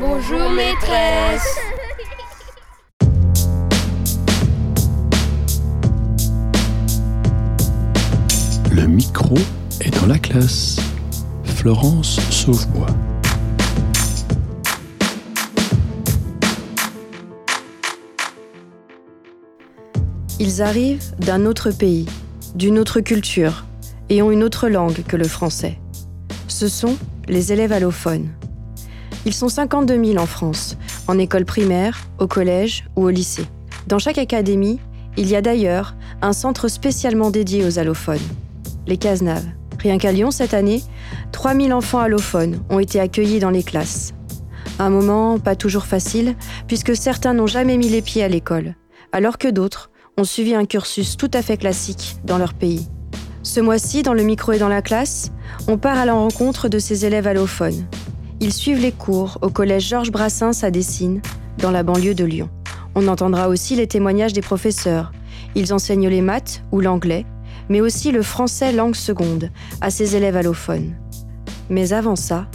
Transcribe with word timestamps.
Bonjour 0.00 0.48
maîtresse. 0.50 1.58
Le 8.70 8.86
micro 8.86 9.34
est 9.80 9.90
dans 10.00 10.06
la 10.06 10.20
classe. 10.20 10.78
Florence 11.42 12.20
Sauvebois. 12.30 12.86
Ils 20.38 20.62
arrivent 20.62 21.12
d'un 21.18 21.44
autre 21.44 21.72
pays, 21.72 22.06
d'une 22.54 22.78
autre 22.78 23.00
culture, 23.00 23.64
et 24.10 24.22
ont 24.22 24.30
une 24.30 24.44
autre 24.44 24.68
langue 24.68 25.02
que 25.08 25.16
le 25.16 25.26
français. 25.26 25.80
Ce 26.46 26.68
sont 26.68 26.96
les 27.26 27.52
élèves 27.52 27.72
allophones. 27.72 28.28
Ils 29.26 29.34
sont 29.34 29.48
52 29.48 30.04
000 30.04 30.18
en 30.22 30.26
France, 30.26 30.76
en 31.06 31.18
école 31.18 31.44
primaire, 31.44 32.06
au 32.18 32.26
collège 32.26 32.84
ou 32.96 33.04
au 33.04 33.10
lycée. 33.10 33.46
Dans 33.86 33.98
chaque 33.98 34.18
académie, 34.18 34.78
il 35.16 35.28
y 35.28 35.36
a 35.36 35.42
d'ailleurs 35.42 35.94
un 36.22 36.32
centre 36.32 36.68
spécialement 36.68 37.30
dédié 37.30 37.64
aux 37.64 37.78
allophones, 37.78 38.18
les 38.86 38.96
Casenaves. 38.96 39.46
Rien 39.78 39.98
qu'à 39.98 40.12
Lyon 40.12 40.30
cette 40.30 40.54
année, 40.54 40.82
3000 41.32 41.72
enfants 41.72 42.00
allophones 42.00 42.60
ont 42.68 42.78
été 42.78 43.00
accueillis 43.00 43.38
dans 43.38 43.50
les 43.50 43.62
classes. 43.62 44.14
Un 44.78 44.90
moment 44.90 45.38
pas 45.38 45.56
toujours 45.56 45.86
facile, 45.86 46.36
puisque 46.66 46.96
certains 46.96 47.34
n'ont 47.34 47.46
jamais 47.46 47.76
mis 47.76 47.88
les 47.88 48.02
pieds 48.02 48.22
à 48.22 48.28
l'école, 48.28 48.74
alors 49.12 49.38
que 49.38 49.48
d'autres 49.48 49.90
ont 50.16 50.24
suivi 50.24 50.54
un 50.54 50.66
cursus 50.66 51.16
tout 51.16 51.30
à 51.32 51.42
fait 51.42 51.56
classique 51.56 52.16
dans 52.24 52.38
leur 52.38 52.54
pays. 52.54 52.88
Ce 53.42 53.60
mois-ci, 53.60 54.02
dans 54.02 54.14
le 54.14 54.22
micro 54.22 54.52
et 54.52 54.58
dans 54.58 54.68
la 54.68 54.82
classe, 54.82 55.32
on 55.68 55.78
part 55.78 55.98
à 55.98 56.04
la 56.04 56.14
rencontre 56.14 56.68
de 56.68 56.78
ces 56.78 57.06
élèves 57.06 57.26
allophones. 57.26 57.86
Ils 58.40 58.52
suivent 58.52 58.80
les 58.80 58.92
cours 58.92 59.38
au 59.42 59.50
collège 59.50 59.88
Georges 59.88 60.12
Brassens 60.12 60.62
à 60.62 60.70
Dessines, 60.70 61.20
dans 61.58 61.72
la 61.72 61.82
banlieue 61.82 62.14
de 62.14 62.24
Lyon. 62.24 62.48
On 62.94 63.08
entendra 63.08 63.48
aussi 63.48 63.74
les 63.74 63.88
témoignages 63.88 64.32
des 64.32 64.42
professeurs. 64.42 65.10
Ils 65.56 65.74
enseignent 65.74 66.08
les 66.08 66.20
maths 66.20 66.62
ou 66.70 66.80
l'anglais, 66.80 67.26
mais 67.68 67.80
aussi 67.80 68.12
le 68.12 68.22
français 68.22 68.72
langue 68.72 68.94
seconde 68.94 69.50
à 69.80 69.90
ces 69.90 70.14
élèves 70.14 70.36
allophones. 70.36 70.94
Mais 71.68 71.92
avant 71.92 72.14
ça, 72.14 72.46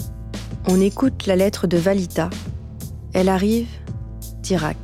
on 0.70 0.80
écoute 0.80 1.28
la 1.28 1.36
lettre 1.36 1.67
de 1.67 1.78
Valita. 1.78 2.30
Elle 3.14 3.28
arrive 3.28 3.67
d'Irak. 4.42 4.78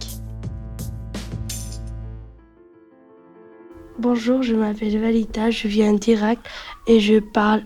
Bonjour, 4.00 4.44
je 4.44 4.54
m'appelle 4.54 5.00
Valita, 5.00 5.50
je 5.50 5.70
viens 5.70 5.94
d'Irak 5.94 6.40
et 6.88 7.00
je 7.00 7.20
parle 7.20 7.64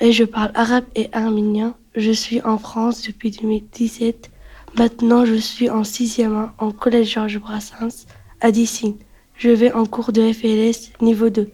et 0.00 0.12
je 0.12 0.24
parle 0.24 0.50
arabe 0.54 0.84
et 0.94 1.08
arménien. 1.12 1.74
Je 1.94 2.10
suis 2.10 2.40
en 2.42 2.58
France 2.58 3.02
depuis 3.02 3.30
2017. 3.30 4.30
Maintenant, 4.78 5.24
je 5.24 5.34
suis 5.34 5.68
en 5.68 5.84
sixième 5.84 6.50
en 6.58 6.72
collège 6.72 7.12
Georges 7.12 7.38
Brassens 7.38 8.06
à 8.40 8.50
Dissine. 8.50 8.96
Je 9.36 9.50
vais 9.50 9.72
en 9.72 9.86
cours 9.86 10.12
de 10.12 10.32
FLS 10.32 10.92
niveau 11.00 11.30
2. 11.30 11.50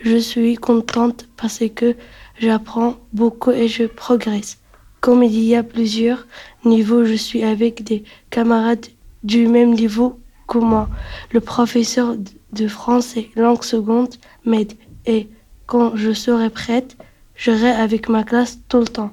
Je 0.00 0.16
suis 0.16 0.56
contente 0.56 1.28
parce 1.36 1.62
que 1.74 1.96
j'apprends 2.38 2.96
beaucoup 3.12 3.50
et 3.50 3.68
je 3.68 3.84
progresse. 3.84 4.58
Comme 5.00 5.22
il 5.22 5.38
y 5.40 5.54
a 5.54 5.62
plusieurs 5.62 6.26
niveaux, 6.64 7.04
je 7.04 7.14
suis 7.14 7.42
avec 7.44 7.84
des 7.84 8.04
camarades 8.30 8.86
du 9.22 9.48
même 9.48 9.74
niveau 9.74 10.20
que 10.48 10.58
moi. 10.58 10.88
Le 11.30 11.40
professeur 11.40 12.16
de 12.52 12.68
français 12.68 13.30
langue 13.36 13.64
seconde 13.64 14.14
m'aide 14.44 14.72
et 15.06 15.28
quand 15.66 15.96
je 15.96 16.12
serai 16.12 16.50
prête, 16.50 16.96
j'irai 17.42 17.70
avec 17.70 18.08
ma 18.08 18.22
classe 18.22 18.58
tout 18.68 18.78
le 18.78 18.86
temps. 18.86 19.12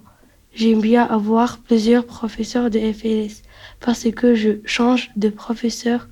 J'aime 0.54 0.82
bien 0.82 1.04
avoir 1.04 1.58
plusieurs 1.60 2.06
professeurs 2.06 2.70
de 2.70 2.80
FLS 2.80 3.42
parce 3.80 4.06
que 4.12 4.36
je 4.36 4.60
change 4.66 5.10
de 5.16 5.30
professeur 5.30 6.08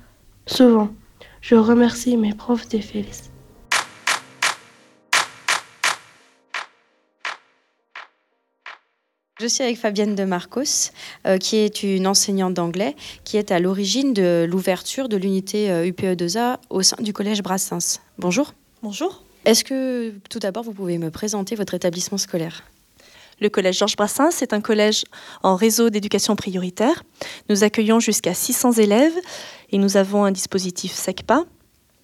souvent. 0.48 0.90
Je 1.42 1.56
remercie 1.56 2.18
mes 2.18 2.34
profs 2.34 2.68
de 2.70 2.80
FLS. 2.80 3.30
Je 9.40 9.46
suis 9.46 9.64
avec 9.64 9.78
Fabienne 9.78 10.16
de 10.16 10.24
Marcos, 10.24 10.90
euh, 11.28 11.38
qui 11.38 11.58
est 11.58 11.84
une 11.84 12.08
enseignante 12.08 12.56
d'anglais, 12.56 12.96
qui 13.24 13.38
est 13.38 13.52
à 13.52 13.60
l'origine 13.60 14.14
de 14.14 14.48
l'ouverture 14.50 15.08
de 15.10 15.18
l'unité 15.18 15.70
euh, 15.70 15.86
UPE2A 15.86 16.58
au 16.72 16.82
sein 16.82 16.98
du 17.00 17.14
collège 17.14 17.44
Brassens. 17.44 18.00
Bonjour. 18.18 18.56
Bonjour. 18.82 19.27
Est-ce 19.48 19.64
que 19.64 20.10
tout 20.30 20.40
d'abord 20.40 20.64
vous 20.64 20.74
pouvez 20.74 20.98
me 20.98 21.10
présenter 21.10 21.56
votre 21.56 21.74
établissement 21.74 22.18
scolaire? 22.18 22.66
Le 23.40 23.48
collège 23.48 23.78
Georges 23.78 23.96
Brassens 23.96 24.42
est 24.42 24.52
un 24.52 24.60
collège 24.60 25.06
en 25.42 25.56
réseau 25.56 25.90
d'éducation 25.90 26.36
prioritaire. 26.36 27.02
Nous 27.48 27.64
accueillons 27.64 28.02
jusqu'à 28.02 28.34
600 28.34 28.74
élèves 28.74 29.14
et 29.72 29.78
nous 29.78 29.96
avons 29.96 30.26
un 30.26 30.32
dispositif 30.32 30.92
SECPA, 30.92 31.46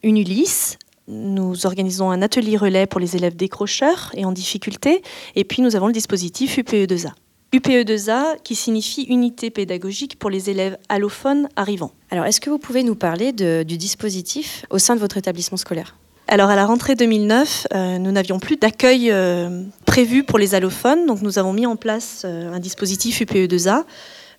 une 0.03 0.19
ULIS, 0.19 0.77
nous 1.09 1.65
organisons 1.65 2.11
un 2.11 2.21
atelier 2.21 2.55
relais 2.55 2.87
pour 2.87 3.01
les 3.01 3.17
élèves 3.17 3.35
décrocheurs 3.35 4.11
et 4.13 4.23
en 4.23 4.31
difficulté. 4.31 5.01
Et 5.35 5.43
puis 5.43 5.61
nous 5.61 5.75
avons 5.75 5.87
le 5.87 5.93
dispositif 5.93 6.57
UPE2A. 6.57 7.11
UPE2A 7.51 8.41
qui 8.41 8.55
signifie 8.55 9.01
unité 9.01 9.49
pédagogique 9.49 10.17
pour 10.17 10.29
les 10.29 10.49
élèves 10.49 10.77
allophones 10.87 11.49
arrivants. 11.57 11.91
Alors 12.09 12.23
est-ce 12.23 12.39
que 12.39 12.49
vous 12.49 12.57
pouvez 12.57 12.83
nous 12.83 12.95
parler 12.95 13.33
du 13.33 13.77
dispositif 13.77 14.65
au 14.69 14.79
sein 14.79 14.95
de 14.95 15.01
votre 15.01 15.17
établissement 15.17 15.57
scolaire? 15.57 15.97
Alors 16.33 16.49
à 16.49 16.55
la 16.55 16.65
rentrée 16.65 16.95
2009, 16.95 17.67
euh, 17.75 17.99
nous 17.99 18.11
n'avions 18.11 18.39
plus 18.39 18.57
d'accueil 18.57 19.11
euh, 19.11 19.61
prévu 19.85 20.23
pour 20.23 20.39
les 20.39 20.55
allophones, 20.55 21.05
donc 21.05 21.21
nous 21.21 21.37
avons 21.37 21.53
mis 21.53 21.67
en 21.67 21.75
place 21.75 22.23
euh, 22.25 22.51
un 22.51 22.59
dispositif 22.59 23.21
UPE2A 23.21 23.83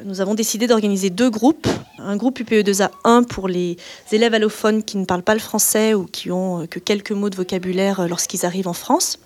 nous 0.04 0.20
avons 0.20 0.34
décidé 0.34 0.66
d'organiser 0.66 1.08
deux 1.08 1.30
groupes. 1.30 1.68
Un 2.00 2.16
groupe 2.16 2.40
UPE2A 2.40 2.90
1 3.04 3.22
pour 3.22 3.46
les 3.46 3.76
élèves 4.10 4.34
allophones 4.34 4.82
qui 4.82 4.96
ne 4.96 5.04
parlent 5.04 5.22
pas 5.22 5.34
le 5.34 5.40
français 5.40 5.94
ou 5.94 6.06
qui 6.06 6.32
ont 6.32 6.66
que 6.66 6.80
quelques 6.80 7.12
mots 7.12 7.30
de 7.30 7.36
vocabulaire 7.36 8.08
lorsqu'ils 8.08 8.44
arrivent 8.44 8.66
en 8.66 8.72
France. 8.72 9.20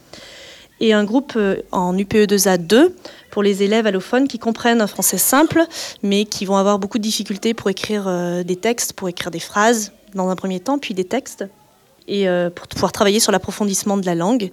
Et 0.81 0.93
un 0.93 1.05
groupe 1.05 1.39
en 1.73 1.97
UPE2A 1.97 2.59
2 2.59 2.95
pour 3.31 3.43
les 3.43 3.63
élèves 3.63 3.87
allophones 3.87 4.29
qui 4.29 4.39
comprennent 4.39 4.83
un 4.83 4.87
français 4.87 5.17
simple, 5.17 5.65
mais 6.03 6.27
qui 6.27 6.45
vont 6.45 6.59
avoir 6.59 6.79
beaucoup 6.79 6.99
de 6.99 7.03
difficultés 7.03 7.55
pour 7.55 7.71
écrire 7.71 8.45
des 8.45 8.57
textes, 8.57 8.93
pour 8.93 9.09
écrire 9.09 9.31
des 9.31 9.41
phrases 9.41 9.93
dans 10.15 10.29
un 10.29 10.37
premier 10.37 10.61
temps, 10.61 10.79
puis 10.79 10.93
des 10.93 11.05
textes, 11.05 11.47
et 12.09 12.27
pour 12.55 12.67
pouvoir 12.69 12.91
travailler 12.93 13.21
sur 13.21 13.33
l'approfondissement 13.33 13.97
de 13.97 14.07
la 14.07 14.15
langue 14.15 14.51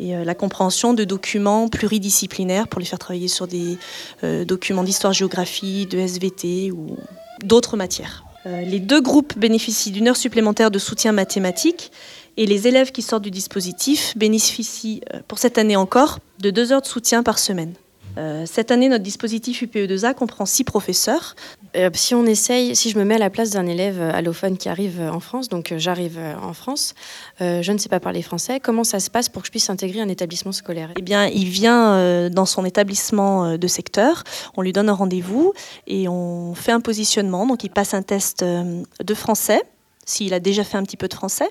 et 0.00 0.14
euh, 0.14 0.24
la 0.24 0.34
compréhension 0.34 0.94
de 0.94 1.04
documents 1.04 1.68
pluridisciplinaires 1.68 2.68
pour 2.68 2.80
les 2.80 2.86
faire 2.86 2.98
travailler 2.98 3.28
sur 3.28 3.46
des 3.46 3.78
euh, 4.24 4.44
documents 4.44 4.84
d'histoire-géographie, 4.84 5.86
de 5.86 5.98
SVT 5.98 6.70
ou 6.70 6.96
d'autres 7.42 7.76
matières. 7.76 8.24
Euh, 8.46 8.62
les 8.62 8.80
deux 8.80 9.00
groupes 9.00 9.36
bénéficient 9.38 9.90
d'une 9.90 10.08
heure 10.08 10.16
supplémentaire 10.16 10.70
de 10.70 10.78
soutien 10.78 11.12
mathématique 11.12 11.90
et 12.36 12.46
les 12.46 12.68
élèves 12.68 12.92
qui 12.92 13.02
sortent 13.02 13.24
du 13.24 13.30
dispositif 13.30 14.16
bénéficient 14.16 15.00
pour 15.26 15.38
cette 15.38 15.58
année 15.58 15.76
encore 15.76 16.20
de 16.38 16.50
deux 16.50 16.72
heures 16.72 16.82
de 16.82 16.86
soutien 16.86 17.24
par 17.24 17.38
semaine. 17.38 17.74
Euh, 18.16 18.44
cette 18.46 18.70
année, 18.70 18.88
notre 18.88 19.04
dispositif 19.04 19.62
UPE2A 19.62 20.14
comprend 20.14 20.46
six 20.46 20.64
professeurs. 20.64 21.36
Euh, 21.76 21.90
si 21.94 22.14
on 22.14 22.24
essaye, 22.26 22.74
si 22.74 22.90
je 22.90 22.98
me 22.98 23.04
mets 23.04 23.16
à 23.16 23.18
la 23.18 23.30
place 23.30 23.50
d'un 23.50 23.66
élève 23.66 24.00
allophone 24.00 24.56
qui 24.56 24.68
arrive 24.68 25.00
en 25.00 25.20
France, 25.20 25.48
donc 25.48 25.72
euh, 25.72 25.78
j'arrive 25.78 26.18
en 26.42 26.52
France, 26.52 26.94
je 27.40 27.72
ne 27.72 27.78
sais 27.78 27.88
pas 27.88 28.00
parler 28.00 28.22
français, 28.22 28.60
comment 28.60 28.84
ça 28.84 29.00
se 29.00 29.10
passe 29.10 29.28
pour 29.28 29.42
que 29.42 29.46
je 29.46 29.50
puisse 29.50 29.70
intégrer 29.70 30.00
un 30.00 30.08
établissement 30.08 30.52
scolaire? 30.52 30.90
Eh 30.96 31.02
bien, 31.02 31.26
il 31.26 31.48
vient 31.48 32.28
dans 32.30 32.46
son 32.46 32.64
établissement 32.64 33.56
de 33.56 33.66
secteur, 33.66 34.24
on 34.56 34.62
lui 34.62 34.72
donne 34.72 34.88
un 34.88 34.94
rendez-vous 34.94 35.52
et 35.86 36.08
on 36.08 36.54
fait 36.54 36.72
un 36.72 36.80
positionnement. 36.80 37.46
Donc, 37.46 37.64
il 37.64 37.70
passe 37.70 37.94
un 37.94 38.02
test 38.02 38.44
de 38.44 39.14
français, 39.14 39.62
s'il 40.04 40.34
a 40.34 40.40
déjà 40.40 40.64
fait 40.64 40.76
un 40.76 40.82
petit 40.82 40.96
peu 40.96 41.08
de 41.08 41.14
français. 41.14 41.50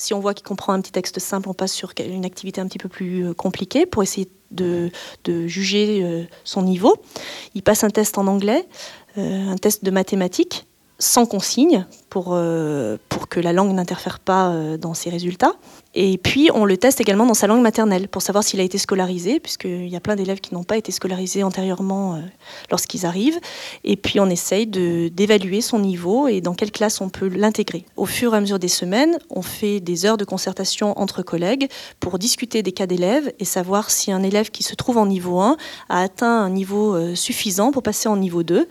Si 0.00 0.14
on 0.14 0.20
voit 0.20 0.32
qu'il 0.32 0.46
comprend 0.46 0.72
un 0.72 0.80
petit 0.80 0.92
texte 0.92 1.18
simple, 1.18 1.50
on 1.50 1.52
passe 1.52 1.74
sur 1.74 1.92
une 1.98 2.24
activité 2.24 2.62
un 2.62 2.66
petit 2.66 2.78
peu 2.78 2.88
plus 2.88 3.34
compliquée 3.34 3.84
pour 3.84 4.02
essayer 4.02 4.30
de, 4.50 4.90
juger 5.46 6.00
euh, 6.02 6.24
son 6.42 6.62
niveau. 6.62 6.96
Il 7.54 7.62
passe 7.62 7.84
un 7.84 7.90
test 7.90 8.16
en 8.16 8.26
anglais, 8.26 8.66
euh, 9.18 9.50
un 9.50 9.56
test 9.56 9.84
de 9.84 9.90
mathématiques, 9.90 10.66
sans 10.98 11.26
consigne, 11.26 11.84
pour, 12.08 12.30
euh, 12.30 12.96
pour 13.10 13.28
que 13.28 13.40
la 13.40 13.52
langue 13.52 13.72
n'interfère 13.74 14.20
pas 14.20 14.54
dans 14.78 14.94
ses 14.94 15.10
résultats. 15.10 15.52
Et 15.94 16.18
puis, 16.18 16.50
on 16.54 16.64
le 16.64 16.76
teste 16.76 17.00
également 17.00 17.26
dans 17.26 17.34
sa 17.34 17.48
langue 17.48 17.62
maternelle 17.62 18.06
pour 18.06 18.22
savoir 18.22 18.44
s'il 18.44 18.60
a 18.60 18.62
été 18.62 18.78
scolarisé, 18.78 19.40
puisqu'il 19.40 19.88
y 19.88 19.96
a 19.96 20.00
plein 20.00 20.14
d'élèves 20.14 20.40
qui 20.40 20.54
n'ont 20.54 20.62
pas 20.62 20.76
été 20.76 20.92
scolarisés 20.92 21.42
antérieurement 21.42 22.14
euh, 22.14 22.18
lorsqu'ils 22.70 23.06
arrivent. 23.06 23.40
Et 23.82 23.96
puis, 23.96 24.20
on 24.20 24.30
essaye 24.30 24.68
d'évaluer 24.68 25.60
son 25.60 25.80
niveau 25.80 26.28
et 26.28 26.40
dans 26.40 26.54
quelle 26.54 26.70
classe 26.70 27.00
on 27.00 27.08
peut 27.08 27.26
l'intégrer. 27.26 27.84
Au 27.96 28.06
fur 28.06 28.34
et 28.34 28.36
à 28.36 28.40
mesure 28.40 28.60
des 28.60 28.68
semaines, 28.68 29.18
on 29.30 29.42
fait 29.42 29.80
des 29.80 30.06
heures 30.06 30.16
de 30.16 30.24
concertation 30.24 30.96
entre 30.96 31.22
collègues 31.22 31.68
pour 31.98 32.20
discuter 32.20 32.62
des 32.62 32.72
cas 32.72 32.86
d'élèves 32.86 33.32
et 33.40 33.44
savoir 33.44 33.90
si 33.90 34.12
un 34.12 34.22
élève 34.22 34.50
qui 34.50 34.62
se 34.62 34.76
trouve 34.76 34.96
en 34.96 35.06
niveau 35.06 35.40
1 35.40 35.56
a 35.88 36.02
atteint 36.02 36.40
un 36.40 36.50
niveau 36.50 36.94
euh, 36.94 37.16
suffisant 37.16 37.72
pour 37.72 37.82
passer 37.82 38.08
en 38.08 38.16
niveau 38.16 38.44
2, 38.44 38.68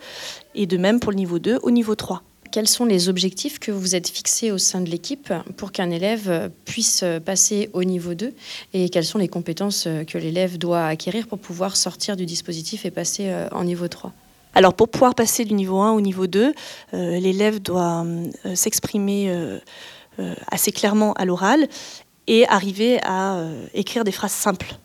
et 0.54 0.66
de 0.66 0.76
même 0.78 1.00
pour 1.00 1.12
le 1.12 1.16
niveau 1.16 1.38
2 1.38 1.58
au 1.62 1.70
niveau 1.70 1.94
3 1.94 2.22
quels 2.50 2.68
sont 2.68 2.84
les 2.84 3.08
objectifs 3.08 3.58
que 3.58 3.70
vous 3.70 3.94
êtes 3.94 4.08
fixés 4.08 4.50
au 4.50 4.58
sein 4.58 4.80
de 4.80 4.90
l'équipe 4.90 5.32
pour 5.56 5.72
qu'un 5.72 5.90
élève 5.90 6.50
puisse 6.64 7.04
passer 7.24 7.70
au 7.72 7.84
niveau 7.84 8.14
2 8.14 8.32
et 8.74 8.88
quelles 8.88 9.04
sont 9.04 9.18
les 9.18 9.28
compétences 9.28 9.88
que 10.06 10.18
l'élève 10.18 10.58
doit 10.58 10.86
acquérir 10.86 11.26
pour 11.26 11.38
pouvoir 11.38 11.76
sortir 11.76 12.16
du 12.16 12.26
dispositif 12.26 12.84
et 12.84 12.90
passer 12.90 13.28
euh, 13.28 13.48
en 13.52 13.64
niveau 13.64 13.88
3 13.88 14.12
Alors 14.54 14.74
pour 14.74 14.88
pouvoir 14.88 15.14
passer 15.14 15.44
du 15.44 15.54
niveau 15.54 15.80
1 15.80 15.92
au 15.92 16.00
niveau 16.00 16.26
2, 16.26 16.52
l'élève 16.92 17.60
doit 17.60 18.04
s'exprimer 18.54 19.32
assez 20.48 20.72
clairement 20.72 21.12
à 21.14 21.24
l'oral 21.24 21.68
et 22.26 22.46
arriver 22.48 23.00
à 23.02 23.42
écrire 23.74 24.04
des 24.04 24.12
phrases 24.12 24.32
simples 24.32 24.76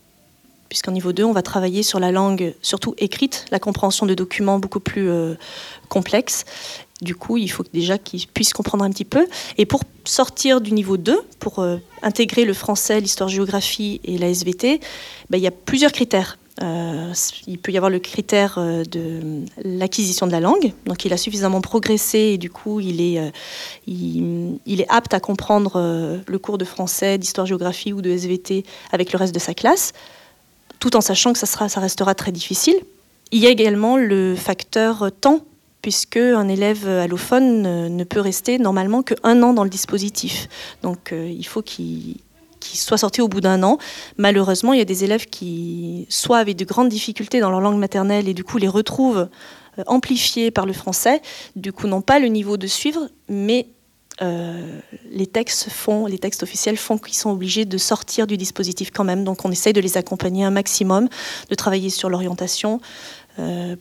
puisqu'en 0.76 0.92
niveau 0.92 1.14
2, 1.14 1.24
on 1.24 1.32
va 1.32 1.42
travailler 1.42 1.84
sur 1.84 2.00
la 2.02 2.12
langue 2.12 2.54
surtout 2.62 2.96
écrite, 2.98 3.46
la 3.50 3.60
compréhension 3.60 4.06
de 4.06 4.14
documents 4.14 4.60
beaucoup 4.60 4.80
plus 4.82 5.10
euh, 5.10 5.36
complexes. 5.88 6.44
Du 7.02 7.16
coup, 7.16 7.38
il 7.38 7.50
faut 7.50 7.64
déjà 7.74 7.98
qu'ils 7.98 8.28
puissent 8.28 8.54
comprendre 8.54 8.84
un 8.84 8.90
petit 8.90 9.06
peu. 9.06 9.28
Et 9.58 9.66
pour 9.66 9.82
sortir 10.06 10.62
du 10.62 10.72
niveau 10.72 10.98
2, 10.98 11.20
pour 11.40 11.60
euh, 11.60 11.78
intégrer 12.02 12.46
le 12.46 12.54
français, 12.54 13.02
l'histoire-géographie 13.02 14.00
et 14.06 14.18
la 14.18 14.30
SVT, 14.30 14.80
ben, 15.30 15.38
il 15.38 15.44
y 15.44 15.48
a 15.48 15.52
plusieurs 15.52 15.92
critères. 15.92 16.38
Euh, 16.64 17.12
il 17.48 17.60
peut 17.60 17.74
y 17.74 17.78
avoir 17.78 17.90
le 17.90 18.00
critère 18.00 18.58
de 18.58 19.44
l'acquisition 19.62 20.26
de 20.26 20.32
la 20.32 20.40
langue. 20.40 20.72
Donc, 20.86 21.04
il 21.04 21.12
a 21.12 21.18
suffisamment 21.18 21.60
progressé 21.60 22.18
et 22.18 22.38
du 22.38 22.50
coup, 22.50 22.80
il 22.80 23.02
est, 23.02 23.32
apte 24.88 25.14
à 25.14 25.20
comprendre 25.20 26.22
le 26.26 26.40
cours 26.40 26.58
de 26.58 26.64
français, 26.64 27.18
d'histoire-géographie 27.18 27.92
ou 27.92 28.02
de 28.02 28.10
SVT 28.10 28.64
avec 28.94 29.12
le 29.12 29.18
reste 29.18 29.36
de 29.36 29.40
sa 29.40 29.54
classe 29.54 29.92
tout 30.80 30.96
en 30.96 31.02
sachant 31.02 31.34
que 31.34 31.40
ça 31.40 31.80
restera 31.80 32.14
très 32.14 32.32
difficile. 32.32 32.76
Il 33.32 33.40
y 33.40 33.48
a 33.48 33.50
également 33.50 33.98
le 33.98 34.36
facteur 34.36 35.10
temps, 35.20 35.42
puisque 35.86 36.18
un 36.18 36.48
élève 36.48 36.88
allophone 36.88 37.62
ne 37.96 38.04
peut 38.04 38.20
rester 38.20 38.58
normalement 38.58 39.04
qu'un 39.04 39.44
an 39.44 39.54
dans 39.54 39.64
le 39.64 39.70
dispositif. 39.70 40.48
Donc 40.82 41.14
euh, 41.14 41.30
il 41.30 41.46
faut 41.46 41.62
qu'il 41.62 42.18
soit 42.60 42.98
sorti 42.98 43.22
au 43.22 43.28
bout 43.28 43.40
d'un 43.40 43.62
an. 43.62 43.78
Malheureusement, 44.18 44.74
il 44.74 44.80
y 44.80 44.82
a 44.82 44.86
des 44.86 45.04
élèves 45.04 45.28
qui 45.28 46.08
soit 46.10 46.40
avaient 46.40 46.56
de 46.56 46.66
grandes 46.66 46.90
difficultés 46.90 47.40
dans 47.40 47.52
leur 47.52 47.62
langue 47.62 47.78
maternelle 47.78 48.28
et 48.28 48.34
du 48.34 48.44
coup 48.44 48.58
les 48.58 48.68
retrouvent 48.68 49.30
euh, 49.78 49.84
amplifiés 49.86 50.50
par 50.50 50.66
le 50.66 50.74
français, 50.74 51.22
du 51.56 51.72
coup 51.72 51.86
n'ont 51.86 52.02
pas 52.02 52.18
le 52.18 52.30
niveau 52.30 52.58
de 52.58 52.66
suivre, 52.66 53.08
mais 53.30 53.68
euh, 54.22 54.80
les 55.12 55.28
textes 55.28 55.70
font, 55.70 56.06
les 56.08 56.18
textes 56.18 56.42
officiels 56.42 56.78
font 56.78 56.98
qu'ils 56.98 57.14
sont 57.14 57.30
obligés 57.30 57.66
de 57.66 57.78
sortir 57.78 58.26
du 58.26 58.38
dispositif 58.38 58.90
quand 58.92 59.04
même. 59.04 59.24
Donc 59.24 59.46
on 59.46 59.52
essaye 59.52 59.74
de 59.74 59.82
les 59.82 59.98
accompagner 59.98 60.46
un 60.46 60.52
maximum, 60.52 61.10
de 61.50 61.56
travailler 61.56 61.92
sur 61.92 62.10
l'orientation 62.10 62.80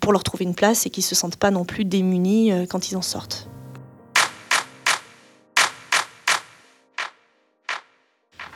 pour 0.01 0.13
leur 0.13 0.23
trouver 0.23 0.45
une 0.45 0.55
place 0.55 0.87
et 0.87 0.91
qu'ils 0.91 1.03
ne 1.03 1.07
se 1.07 1.15
sentent 1.15 1.37
pas 1.37 1.51
non 1.51 1.65
plus 1.65 1.85
démunis 1.85 2.53
euh, 2.53 2.67
quand 2.69 2.91
ils 2.91 2.97
en 2.97 3.03
sortent. 3.03 3.49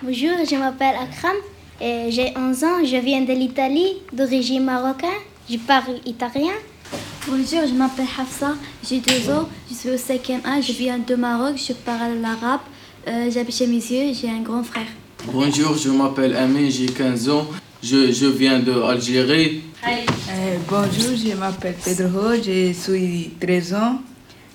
Bonjour, 0.03 0.31
je 0.49 0.57
m'appelle 0.57 0.95
Akram, 0.95 1.37
j'ai 1.81 2.33
11 2.37 2.65
ans, 2.65 2.85
je 2.85 2.97
viens 2.97 3.23
de 3.23 3.33
l'Italie, 3.33 3.97
d'origine 4.13 4.63
marocaine, 4.63 5.11
je 5.51 5.57
parle 5.57 5.97
italien. 6.07 6.53
Bonjour, 7.27 7.61
je 7.69 7.75
m'appelle 7.75 8.07
Hafsa, 8.19 8.55
j'ai 8.89 9.01
deux 9.01 9.29
ans, 9.31 9.49
je 9.69 9.75
suis 9.75 9.91
au 9.91 9.99
5 9.99 10.31
A, 10.45 10.61
je 10.61 10.73
viens 10.73 10.99
de 10.99 11.15
Maroc, 11.15 11.57
je 11.57 11.73
parle 11.73 12.21
l'arabe, 12.23 12.61
euh, 13.09 13.29
j'habite 13.31 13.57
chez 13.57 13.67
mes 13.67 13.75
yeux, 13.75 14.15
j'ai 14.15 14.31
un 14.31 14.41
grand 14.41 14.63
frère. 14.63 14.87
Bonjour, 15.33 15.77
je 15.77 15.91
m'appelle 15.91 16.37
Amin, 16.37 16.71
j'ai 16.71 16.87
15 16.87 17.29
ans, 17.29 17.47
je, 17.83 18.13
je 18.13 18.27
viens 18.27 18.61
d'Algérie. 18.61 19.63
Euh, 19.87 20.57
bonjour, 20.69 21.17
je 21.17 21.35
m'appelle 21.37 21.77
Pedro, 21.85 22.35
je 22.35 22.73
suis 22.73 23.31
13 23.41 23.75
ans, 23.75 24.03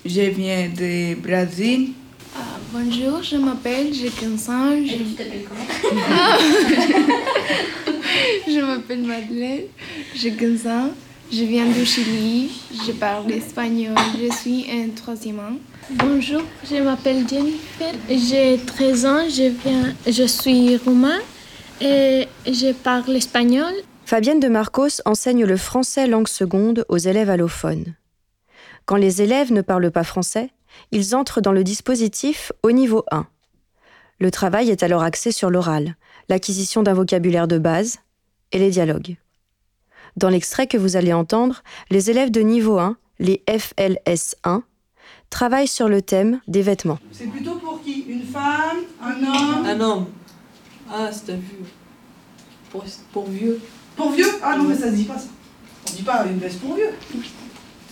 je 0.06 0.22
viens 0.22 0.68
du 0.68 1.16
Brésil. 1.16 1.92
Ah, 2.36 2.60
bonjour, 2.74 3.24
je 3.24 3.38
m'appelle, 3.38 3.94
j'ai 3.94 4.10
15 4.10 4.50
ans. 4.50 4.72
Je... 4.86 4.98
tu 4.98 5.14
t'appelles 5.16 5.46
comment? 5.48 5.64
Je 8.48 8.60
m'appelle 8.60 9.02
Madeleine, 9.04 9.64
j'ai 10.14 10.32
15 10.34 10.68
ans. 10.68 10.90
Je 11.32 11.44
viens 11.46 11.66
du 11.66 11.86
Chili, 11.86 12.52
je 12.86 12.92
parle 12.92 13.32
espagnol, 13.32 13.96
je 14.20 14.32
suis 14.36 14.66
un 14.70 14.90
troisième 14.90 15.40
an. 15.40 15.58
Bonjour, 15.90 16.42
je 16.70 16.76
m'appelle 16.76 17.26
Jennifer, 17.28 17.94
j'ai 18.10 18.60
13 18.64 19.06
ans, 19.06 19.30
je, 19.30 19.50
viens, 19.64 19.96
je 20.06 20.24
suis 20.28 20.78
roumain 20.78 21.20
et 21.82 22.28
je 22.46 22.74
parle 22.74 23.16
espagnol. 23.16 23.74
Fabienne 24.14 24.40
de 24.40 24.48
Marcos 24.48 25.02
enseigne 25.06 25.44
le 25.44 25.58
français 25.58 26.06
langue 26.06 26.28
seconde 26.28 26.86
aux 26.88 27.00
élèves 27.00 27.32
allophones. 27.32 27.96
Quand 28.86 28.96
les 28.96 29.24
élèves 29.24 29.52
ne 29.52 29.64
parlent 29.64 29.90
pas 29.90 30.04
français, 30.04 30.52
ils 30.92 31.16
entrent 31.16 31.42
dans 31.42 31.52
le 31.52 31.64
dispositif 31.64 32.52
au 32.62 32.72
niveau 32.72 33.06
1. 33.10 33.26
Le 34.20 34.30
travail 34.30 34.70
est 34.70 34.84
alors 34.84 35.02
axé 35.02 35.32
sur 35.32 35.50
l'oral, 35.50 35.96
l'acquisition 36.30 36.84
d'un 36.84 36.94
vocabulaire 36.94 37.48
de 37.48 37.58
base 37.58 38.02
et 38.52 38.60
les 38.60 38.70
dialogues. 38.70 39.18
Dans 40.16 40.30
l'extrait 40.30 40.68
que 40.68 40.78
vous 40.78 40.96
allez 40.96 41.14
entendre, 41.14 41.64
les 41.90 42.12
élèves 42.12 42.30
de 42.30 42.42
niveau 42.42 42.78
1, 42.78 42.98
les 43.18 43.44
FLS1, 43.48 44.62
travaillent 45.32 45.66
sur 45.66 45.90
le 45.90 46.04
thème 46.04 46.40
des 46.48 46.62
vêtements. 46.62 47.00
C'est 47.12 47.26
plutôt 47.26 47.56
pour 47.56 47.82
qui? 47.82 48.02
Une 48.08 48.22
femme? 48.22 48.78
Un 49.02 49.24
homme? 49.24 49.66
Un 49.66 49.82
homme. 49.82 50.06
Ah, 50.88 51.10
c'est 51.12 51.32
un 51.32 51.38
vieux. 51.38 51.66
Pour, 52.70 52.86
pour, 53.12 53.28
vieux. 53.28 53.60
Pour 53.96 54.12
vieux? 54.12 54.28
Ah 54.42 54.56
non, 54.58 54.64
mais 54.64 54.76
ça 54.76 54.88
se 54.88 54.96
dit 54.96 55.04
pas 55.04 55.18
ça. 55.18 55.28
On 55.90 55.96
dit 55.96 56.04
pas 56.04 56.26
une 56.26 56.40
veste 56.40 56.60
pour 56.60 56.76
vieux. 56.76 56.90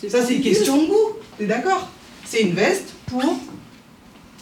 Ça, 0.09 0.25
c'est 0.25 0.35
une 0.35 0.41
question 0.41 0.81
de 0.81 0.87
goût. 0.87 1.17
T'es 1.37 1.45
d'accord? 1.45 1.89
C'est 2.25 2.41
une 2.41 2.53
veste 2.53 2.93
pour. 3.05 3.23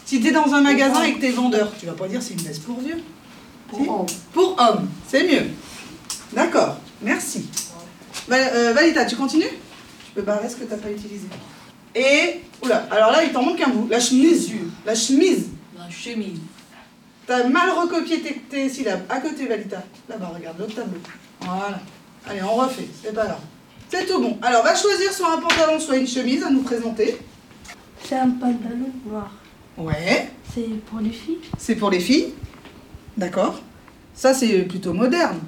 Si 0.06 0.20
t'es 0.20 0.32
dans 0.32 0.52
un 0.54 0.60
magasin 0.60 1.02
et 1.04 1.14
que 1.14 1.20
t'es 1.20 1.30
vendeur, 1.30 1.72
tu 1.78 1.86
vas 1.86 1.92
pas 1.92 2.08
dire 2.08 2.22
c'est 2.22 2.34
une 2.34 2.40
veste 2.40 2.62
pour 2.62 2.80
vieux. 2.80 2.98
Pour 3.68 4.00
homme. 4.00 4.06
Pour 4.32 4.56
homme, 4.58 4.88
c'est 5.06 5.24
mieux. 5.24 5.46
D'accord, 6.32 6.78
merci. 7.02 7.46
Euh, 8.30 8.72
Valita, 8.72 9.04
tu 9.04 9.16
continues? 9.16 9.44
Tu 9.44 10.12
peux 10.14 10.22
barrer 10.22 10.48
ce 10.48 10.56
que 10.56 10.64
tu 10.64 10.70
n'as 10.70 10.76
pas 10.76 10.90
utilisé. 10.90 11.26
Et, 11.94 12.40
oula, 12.62 12.86
alors 12.90 13.10
là, 13.10 13.24
il 13.24 13.32
t'en 13.32 13.42
manque 13.42 13.60
un 13.60 13.68
bout. 13.68 13.86
La 13.88 14.00
chemise. 14.00 14.50
La 14.86 14.94
chemise. 14.94 15.48
La 15.76 15.90
chemise. 15.90 16.38
T'as 17.30 17.46
mal 17.46 17.70
recopié 17.70 18.22
tes, 18.22 18.34
tes, 18.50 18.68
syllabes. 18.68 19.02
À 19.08 19.20
côté, 19.20 19.46
Valita. 19.46 19.84
Là-bas, 20.08 20.32
regarde, 20.34 20.58
l'autre 20.58 20.74
tableau. 20.74 20.98
Voilà. 21.40 21.78
Allez, 22.26 22.42
on 22.42 22.56
refait. 22.56 22.88
C'est 23.00 23.14
pas 23.14 23.24
grave. 23.24 23.38
C'est 23.88 24.04
tout 24.04 24.20
bon. 24.20 24.36
Alors, 24.42 24.64
va 24.64 24.74
choisir 24.74 25.12
soit 25.12 25.34
un 25.34 25.40
pantalon, 25.40 25.78
soit 25.78 25.96
une 25.96 26.08
chemise 26.08 26.42
à 26.42 26.50
nous 26.50 26.62
présenter. 26.62 27.18
C'est 28.02 28.16
un 28.16 28.30
pantalon 28.30 28.90
noir. 29.06 29.30
Ouais. 29.78 30.28
C'est 30.52 30.84
pour 30.86 30.98
les 30.98 31.10
filles 31.10 31.38
C'est 31.56 31.76
pour 31.76 31.90
les 31.90 32.00
filles. 32.00 32.34
D'accord. 33.16 33.62
Ça, 34.12 34.34
c'est 34.34 34.62
plutôt 34.62 34.92
moderne. 34.92 35.38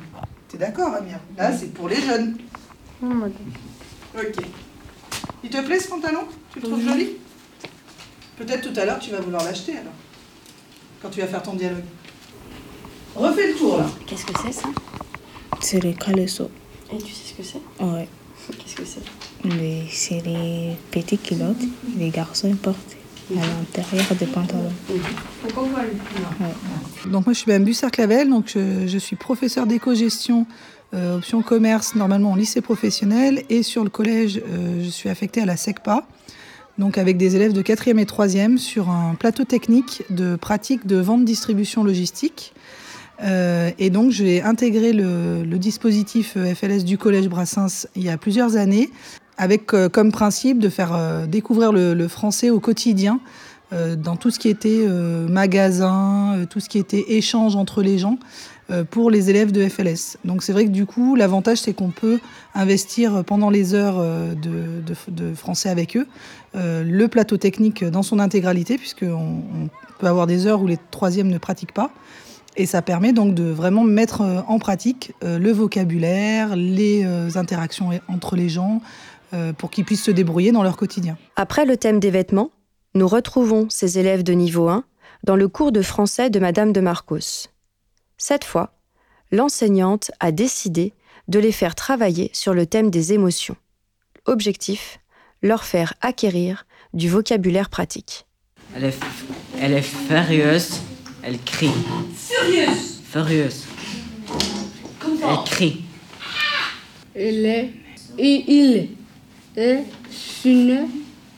T'es 0.46 0.58
d'accord, 0.58 0.94
Amir? 0.94 1.18
Là, 1.36 1.50
c'est 1.50 1.74
pour 1.74 1.88
les 1.88 2.00
jeunes. 2.00 2.36
Ok. 3.02 4.44
Il 5.42 5.50
te 5.50 5.60
plaît 5.60 5.80
ce 5.80 5.88
pantalon? 5.88 6.28
Tu 6.52 6.60
le 6.60 6.68
trouves 6.68 6.84
joli? 6.88 7.16
Peut-être 8.36 8.72
tout 8.72 8.80
à 8.80 8.84
l'heure 8.84 9.00
tu 9.00 9.10
vas 9.10 9.20
vouloir 9.20 9.42
l'acheter 9.42 9.72
alors. 9.72 9.94
Quand 11.02 11.10
tu 11.10 11.20
vas 11.20 11.26
faire 11.26 11.42
ton 11.42 11.54
dialogue. 11.54 11.82
Refais 13.16 13.48
le 13.48 13.54
tour 13.54 13.78
là. 13.78 13.86
Qu'est-ce 14.06 14.24
que 14.24 14.32
c'est 14.40 14.52
ça? 14.52 14.68
C'est 15.60 15.80
les 15.80 15.94
caleçons. 15.94 16.50
Et 16.92 16.98
tu 16.98 17.12
sais 17.12 17.32
ce 17.32 17.34
que 17.34 17.42
c'est? 17.42 17.84
Ouais. 17.84 18.08
Qu'est-ce 18.48 18.76
que 18.76 18.84
c'est? 18.84 19.02
C'est 19.90 20.24
les 20.24 20.76
petits 20.92 21.18
culottes 21.18 21.56
les 21.98 22.10
garçons 22.10 22.54
portent 22.54 22.96
à 23.32 23.40
l'intérieur 23.40 24.14
des 24.18 24.26
pantalons. 24.26 24.72
Donc 27.06 27.26
moi 27.26 27.32
je 27.32 27.38
suis 27.38 27.50
Mme 27.50 27.64
Bussard-Clavel, 27.64 28.28
donc 28.28 28.50
je, 28.54 28.86
je, 28.86 28.98
suis 28.98 29.16
professeur 29.16 29.66
d'éco-gestion 29.66 30.46
euh, 30.94 31.16
option 31.16 31.42
commerce 31.42 31.94
normalement 31.94 32.32
en 32.32 32.36
lycée 32.36 32.60
professionnel 32.60 33.44
et 33.48 33.62
sur 33.62 33.82
le 33.82 33.90
collège 33.90 34.42
euh, 34.46 34.84
je 34.84 34.90
suis 34.90 35.08
affectée 35.08 35.40
à 35.40 35.46
la 35.46 35.56
SECPA, 35.56 36.06
donc 36.78 36.98
avec 36.98 37.16
des 37.16 37.36
élèves 37.36 37.52
de 37.52 37.62
4e 37.62 37.98
et 37.98 38.04
3e 38.04 38.58
sur 38.58 38.90
un 38.90 39.14
plateau 39.14 39.44
technique 39.44 40.02
de 40.10 40.36
pratique 40.36 40.86
de 40.86 40.96
vente 40.96 41.24
distribution 41.24 41.84
logistique. 41.84 42.54
Euh, 43.22 43.70
et 43.78 43.90
donc 43.90 44.10
j'ai 44.10 44.42
intégré 44.42 44.92
le, 44.92 45.44
le, 45.44 45.58
dispositif 45.58 46.36
FLS 46.36 46.84
du 46.84 46.98
collège 46.98 47.28
Brassens 47.28 47.86
il 47.94 48.02
y 48.02 48.08
a 48.08 48.16
plusieurs 48.16 48.56
années 48.56 48.90
avec 49.36 49.74
euh, 49.74 49.88
comme 49.88 50.12
principe 50.12 50.58
de 50.58 50.68
faire 50.68 50.94
euh, 50.94 51.26
découvrir 51.26 51.72
le, 51.72 51.94
le, 51.94 52.08
français 52.08 52.50
au 52.50 52.60
quotidien 52.60 53.20
euh, 53.72 53.96
dans 53.96 54.16
tout 54.16 54.30
ce 54.30 54.38
qui 54.38 54.48
était 54.48 54.86
magasin, 55.28 56.46
tout 56.50 56.60
ce 56.60 56.68
qui 56.68 56.78
était 56.78 57.04
échange 57.08 57.56
entre 57.56 57.82
les 57.82 57.98
gens 57.98 58.18
pour 58.90 59.10
les 59.10 59.30
élèves 59.30 59.52
de 59.52 59.68
FLS. 59.68 60.18
Donc 60.24 60.42
c'est 60.42 60.52
vrai 60.52 60.64
que 60.64 60.70
du 60.70 60.86
coup, 60.86 61.16
l'avantage, 61.16 61.58
c'est 61.58 61.72
qu'on 61.72 61.90
peut 61.90 62.20
investir 62.54 63.24
pendant 63.24 63.50
les 63.50 63.74
heures 63.74 63.98
de, 64.00 64.82
de, 65.08 65.34
français 65.34 65.68
avec 65.68 65.96
eux 65.96 66.06
le 66.54 67.06
plateau 67.06 67.36
technique 67.36 67.84
dans 67.84 68.02
son 68.02 68.18
intégralité, 68.18 68.76
puisqu'on 68.78 69.06
on 69.12 69.68
peut 69.98 70.06
avoir 70.06 70.26
des 70.26 70.46
heures 70.46 70.62
où 70.62 70.66
les 70.66 70.78
troisièmes 70.90 71.28
ne 71.28 71.38
pratiquent 71.38 71.72
pas. 71.72 71.90
Et 72.56 72.66
ça 72.66 72.82
permet 72.82 73.12
donc 73.12 73.34
de 73.34 73.44
vraiment 73.44 73.84
mettre 73.84 74.20
en 74.46 74.58
pratique 74.58 75.12
le 75.22 75.52
vocabulaire, 75.52 76.54
les 76.56 77.04
interactions 77.36 77.90
entre 78.08 78.36
les 78.36 78.48
gens, 78.48 78.82
pour 79.56 79.70
qu'ils 79.70 79.84
puissent 79.84 80.04
se 80.04 80.10
débrouiller 80.10 80.52
dans 80.52 80.62
leur 80.62 80.76
quotidien. 80.76 81.16
Après 81.36 81.64
le 81.64 81.76
thème 81.76 82.00
des 82.00 82.10
vêtements, 82.10 82.50
nous 82.94 83.08
retrouvons 83.08 83.68
ces 83.70 83.98
élèves 83.98 84.22
de 84.22 84.34
niveau 84.34 84.68
1 84.68 84.84
dans 85.24 85.36
le 85.36 85.48
cours 85.48 85.72
de 85.72 85.80
français 85.80 86.28
de 86.28 86.38
Madame 86.38 86.72
de 86.72 86.80
Marcos. 86.80 87.48
Cette 88.24 88.44
fois, 88.44 88.72
l'enseignante 89.32 90.12
a 90.20 90.30
décidé 90.30 90.92
de 91.26 91.40
les 91.40 91.50
faire 91.50 91.74
travailler 91.74 92.30
sur 92.32 92.54
le 92.54 92.66
thème 92.66 92.88
des 92.88 93.12
émotions. 93.12 93.56
objectif, 94.26 95.00
leur 95.42 95.64
faire 95.64 95.94
acquérir 96.02 96.64
du 96.94 97.08
vocabulaire 97.08 97.68
pratique. 97.68 98.26
Elle 98.76 98.84
est, 98.84 98.98
elle 99.60 99.72
est 99.72 99.82
furieuse, 99.82 100.82
elle 101.24 101.40
crie. 101.40 101.72
Furieuse 102.14 103.00
Furieuse. 103.10 103.64
Elle 105.04 105.44
crie. 105.44 105.82
Il 107.16 107.44
est, 107.44 107.70
il, 108.16 108.44
il 108.46 108.88
est 109.56 109.82
surmené. 110.12 110.82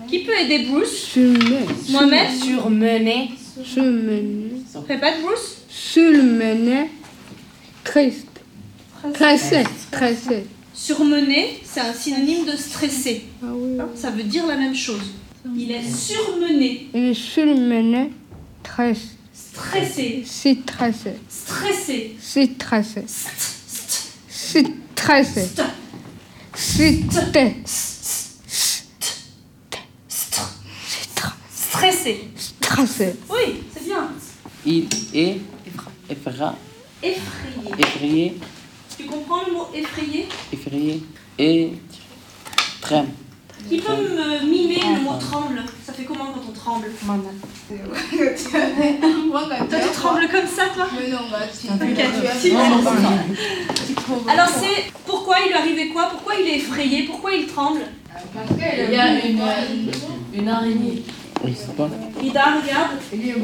Qui 0.06 0.18
peut 0.22 0.38
aider 0.38 0.66
Bruce? 0.66 0.92
Surmené. 0.92 1.64
Mohamed? 1.88 2.30
Surmené. 2.30 3.30
Surmené. 3.64 4.50
Répète 4.86 5.22
Bruce? 5.22 5.53
Surmené. 5.76 6.88
Triste. 7.82 8.26
Stressé. 9.10 9.64
Stressé. 9.88 10.46
Surmené, 10.72 11.60
c'est 11.64 11.80
un 11.80 11.92
synonyme 11.92 12.46
de 12.46 12.56
stressé. 12.56 13.24
Ah 13.42 13.46
oui. 13.52 13.76
Ça 13.96 14.10
veut 14.10 14.22
dire 14.22 14.46
la 14.46 14.56
même 14.56 14.74
chose. 14.74 15.02
Il 15.56 15.70
est 15.72 15.82
surmené, 15.82 16.88
Il 16.94 17.04
est 17.06 17.14
surmené. 17.14 18.10
Stressé. 18.62 19.08
stressé, 19.34 20.22
C'est 20.24 20.58
stressé. 20.62 21.12
stressé. 21.28 22.16
C'est 22.20 22.46
stressé. 22.54 23.04
C'est 24.24 24.66
stressé. 24.94 25.50
C'est 26.54 27.02
Stressé. 31.50 32.28
stressé. 32.36 33.16
Oui, 33.28 33.62
c'est 33.74 33.84
bien. 33.84 34.08
Il 34.64 34.88
est 35.12 35.40
effra- 36.10 36.54
Effrayé. 37.02 37.72
effrayé, 37.78 38.34
Tu 38.96 39.04
comprends 39.04 39.42
le 39.46 39.52
mot 39.52 39.66
effrayé? 39.74 40.26
Effrayé. 40.52 41.02
Et 41.38 41.72
tremble. 42.80 43.08
Qui 43.68 43.78
peut 43.78 43.92
me 43.92 44.44
mimer 44.44 44.80
le 44.94 45.00
mot 45.02 45.14
tremble? 45.18 45.62
Ça 45.84 45.92
fait 45.92 46.04
comment 46.04 46.26
quand 46.26 46.42
on 46.48 46.52
tremble? 46.52 46.86
Moi, 49.30 49.42
quand 49.48 49.66
Toi, 49.66 49.78
tu 49.80 49.88
trembles 49.94 50.28
comme 50.28 50.46
ça, 50.46 50.66
toi? 50.74 50.86
Mais 50.94 51.08
non, 51.10 51.18
bah, 51.30 51.38
si. 51.52 51.68
Alors, 54.28 54.48
c'est 54.48 54.92
pourquoi 55.06 55.36
il 55.44 55.48
lui 55.48 55.54
arrivait 55.54 55.88
quoi? 55.88 56.08
Pourquoi 56.10 56.34
il 56.36 56.46
est 56.46 56.56
effrayé? 56.56 57.04
Pourquoi 57.04 57.32
il 57.32 57.46
tremble? 57.46 57.80
Il 58.46 58.92
y 58.92 58.96
a 58.96 59.24
une, 59.26 59.40
une 60.34 60.48
araignée. 60.48 61.02
Oui, 61.42 61.54
c'est 61.56 61.74
pas. 61.76 61.88
Ida, 62.22 62.44
regarde. 62.62 62.92
Il 63.12 63.26
y 63.26 63.32
a 63.32 63.34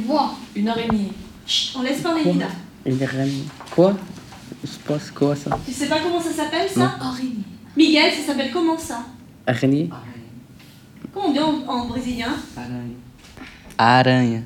une 0.55 0.69
araignée. 0.69 1.13
Chut, 1.51 1.75
on 1.77 1.83
laisse 1.83 2.01
parler. 2.01 2.23
Il 2.87 3.03
est 3.03 3.07
remis. 3.07 3.43
Quoi 3.75 3.95
Je 4.63 4.69
sais 4.71 4.79
pas 4.87 4.99
c'est 5.01 5.13
quoi 5.13 5.35
ça. 5.35 5.59
Tu 5.67 5.73
sais 5.73 5.89
pas 5.89 5.99
comment 5.99 6.21
ça 6.21 6.31
s'appelle, 6.33 6.69
ça. 6.71 6.95
Araignée. 7.01 7.43
Miguel, 7.77 8.13
ça 8.15 8.27
s'appelle 8.29 8.53
comment 8.53 8.79
ça 8.79 9.03
Araignée 9.49 9.91
Comment 11.13 11.27
on 11.27 11.33
dit 11.33 11.41
en, 11.41 11.67
en 11.67 11.87
brésilien 11.87 12.37
Aranha. 13.77 14.39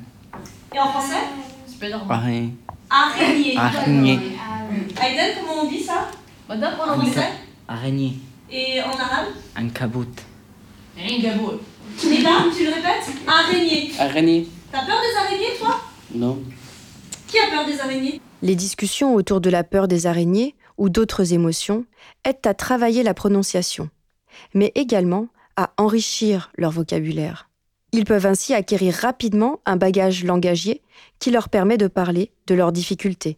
Et 0.73 0.79
en 0.79 0.87
français 0.87 1.21
Arranha. 2.09 2.47
Araignée. 2.89 3.55
Araignée. 3.55 4.19
Aiden, 4.99 5.35
comment 5.39 5.61
on 5.61 5.69
dit 5.69 5.83
ça 5.83 6.09
Madame, 6.49 6.73
En 6.79 6.99
français 7.01 7.29
Araignée. 7.67 8.13
Et 8.51 8.81
en 8.81 8.89
arabe 8.99 9.27
Un 9.55 9.69
cabout. 9.69 10.07
Un 10.97 11.21
gabou. 11.21 11.51
Ida, 12.03 12.29
tu 12.57 12.63
le 12.63 12.69
répètes 12.73 13.11
Araignée. 13.27 13.91
Araignée. 13.99 14.47
T'as 14.71 14.85
peur 14.87 14.97
des 15.01 15.15
araignées, 15.19 15.59
toi 15.59 15.81
Non. 16.15 16.39
Qui 17.27 17.37
a 17.39 17.49
peur 17.49 17.65
des 17.65 17.79
araignées? 17.79 18.21
Les 18.41 18.55
discussions 18.55 19.15
autour 19.15 19.41
de 19.41 19.49
la 19.49 19.63
peur 19.63 19.87
des 19.87 20.05
araignées 20.05 20.55
ou 20.77 20.89
d'autres 20.89 21.33
émotions 21.33 21.85
aident 22.23 22.45
à 22.45 22.53
travailler 22.53 23.03
la 23.03 23.13
prononciation, 23.13 23.89
mais 24.53 24.71
également 24.75 25.27
à 25.55 25.71
enrichir 25.77 26.51
leur 26.57 26.71
vocabulaire. 26.71 27.49
Ils 27.93 28.05
peuvent 28.05 28.25
ainsi 28.25 28.53
acquérir 28.53 28.93
rapidement 28.93 29.61
un 29.65 29.77
bagage 29.77 30.23
langagier 30.23 30.81
qui 31.19 31.31
leur 31.31 31.49
permet 31.49 31.77
de 31.77 31.87
parler 31.87 32.31
de 32.47 32.55
leurs 32.55 32.71
difficultés, 32.71 33.37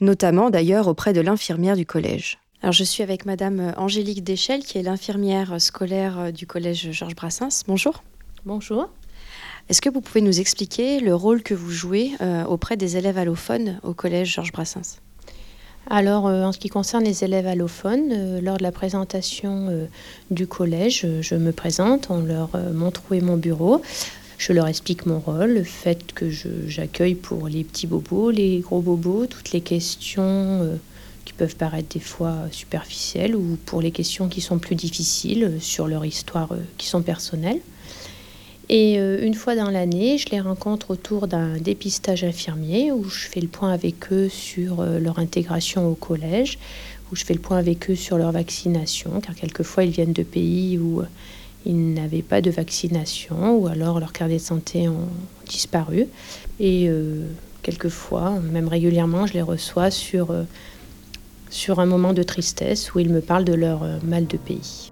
notamment 0.00 0.50
d'ailleurs 0.50 0.88
auprès 0.88 1.12
de 1.12 1.20
l'infirmière 1.20 1.76
du 1.76 1.86
collège. 1.86 2.38
Alors 2.62 2.72
je 2.72 2.84
suis 2.84 3.02
avec 3.02 3.26
Madame 3.26 3.74
Angélique 3.76 4.24
Deschelles, 4.24 4.64
qui 4.64 4.78
est 4.78 4.82
l'infirmière 4.82 5.60
scolaire 5.60 6.32
du 6.32 6.46
collège 6.46 6.90
Georges 6.92 7.14
Brassens. 7.14 7.64
Bonjour. 7.66 8.02
Bonjour. 8.44 8.90
Est-ce 9.70 9.80
que 9.80 9.88
vous 9.88 10.00
pouvez 10.00 10.20
nous 10.20 10.40
expliquer 10.40 10.98
le 10.98 11.14
rôle 11.14 11.44
que 11.44 11.54
vous 11.54 11.70
jouez 11.70 12.10
euh, 12.20 12.42
auprès 12.42 12.76
des 12.76 12.96
élèves 12.96 13.16
allophones 13.18 13.78
au 13.84 13.94
collège 13.94 14.34
Georges 14.34 14.50
Brassens? 14.50 14.98
Alors, 15.88 16.26
euh, 16.26 16.42
en 16.42 16.50
ce 16.50 16.58
qui 16.58 16.68
concerne 16.68 17.04
les 17.04 17.22
élèves 17.22 17.46
allophones, 17.46 18.10
euh, 18.10 18.40
lors 18.40 18.58
de 18.58 18.64
la 18.64 18.72
présentation 18.72 19.88
du 20.32 20.48
collège, 20.48 21.06
je 21.20 21.34
me 21.36 21.52
présente, 21.52 22.08
on 22.10 22.18
leur 22.18 22.50
montre 22.74 23.02
où 23.08 23.14
est 23.14 23.20
mon 23.20 23.36
bureau. 23.36 23.80
Je 24.38 24.52
leur 24.52 24.66
explique 24.66 25.06
mon 25.06 25.20
rôle, 25.20 25.52
le 25.52 25.62
fait 25.62 26.12
que 26.14 26.28
j'accueille 26.66 27.14
pour 27.14 27.46
les 27.46 27.62
petits 27.62 27.86
bobos, 27.86 28.32
les 28.32 28.58
gros 28.58 28.80
bobos, 28.80 29.26
toutes 29.26 29.52
les 29.52 29.60
questions 29.60 30.80
qui 31.24 31.32
peuvent 31.32 31.54
paraître 31.54 31.94
des 31.94 32.00
fois 32.00 32.34
superficielles 32.50 33.36
ou 33.36 33.56
pour 33.66 33.82
les 33.82 33.92
questions 33.92 34.28
qui 34.28 34.40
sont 34.40 34.58
plus 34.58 34.74
difficiles 34.74 35.58
sur 35.60 35.86
leur 35.86 36.04
histoire 36.04 36.48
qui 36.76 36.88
sont 36.88 37.02
personnelles. 37.02 37.60
Et 38.72 39.00
euh, 39.00 39.18
une 39.20 39.34
fois 39.34 39.56
dans 39.56 39.68
l'année, 39.68 40.16
je 40.16 40.28
les 40.30 40.38
rencontre 40.38 40.92
autour 40.92 41.26
d'un 41.26 41.56
dépistage 41.56 42.22
infirmier 42.22 42.92
où 42.92 43.02
je 43.02 43.26
fais 43.26 43.40
le 43.40 43.48
point 43.48 43.72
avec 43.72 44.12
eux 44.12 44.28
sur 44.28 44.78
euh, 44.78 45.00
leur 45.00 45.18
intégration 45.18 45.88
au 45.88 45.96
collège, 45.96 46.56
où 47.10 47.16
je 47.16 47.24
fais 47.24 47.34
le 47.34 47.40
point 47.40 47.56
avec 47.56 47.90
eux 47.90 47.96
sur 47.96 48.16
leur 48.16 48.30
vaccination, 48.30 49.20
car 49.20 49.34
quelquefois 49.34 49.82
ils 49.82 49.90
viennent 49.90 50.12
de 50.12 50.22
pays 50.22 50.78
où 50.78 51.00
euh, 51.00 51.06
ils 51.66 51.94
n'avaient 51.94 52.22
pas 52.22 52.40
de 52.40 52.50
vaccination 52.52 53.56
ou 53.56 53.66
alors 53.66 53.98
leurs 53.98 54.12
carnets 54.12 54.36
de 54.36 54.40
santé 54.40 54.88
ont 54.88 55.08
disparu. 55.46 56.06
Et 56.60 56.88
quelquefois, 57.62 58.40
même 58.50 58.66
régulièrement, 58.66 59.26
je 59.26 59.34
les 59.34 59.42
reçois 59.42 59.90
sur, 59.90 60.34
sur 61.50 61.80
un 61.80 61.86
moment 61.86 62.14
de 62.14 62.22
tristesse 62.22 62.94
où 62.94 62.98
ils 62.98 63.10
me 63.10 63.20
parlent 63.20 63.44
de 63.44 63.52
leur 63.52 63.82
mal 64.02 64.26
de 64.26 64.38
pays. 64.38 64.89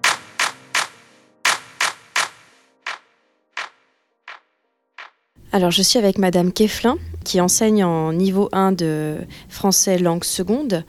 Alors, 5.51 5.71
je 5.71 5.81
suis 5.81 5.99
avec 5.99 6.19
Madame 6.19 6.53
Keflin, 6.53 6.99
qui 7.25 7.41
enseigne 7.41 7.83
en 7.83 8.13
niveau 8.13 8.51
1 8.53 8.73
de 8.73 9.17
français 9.49 9.99
langue 9.99 10.25
seconde. 10.25 10.85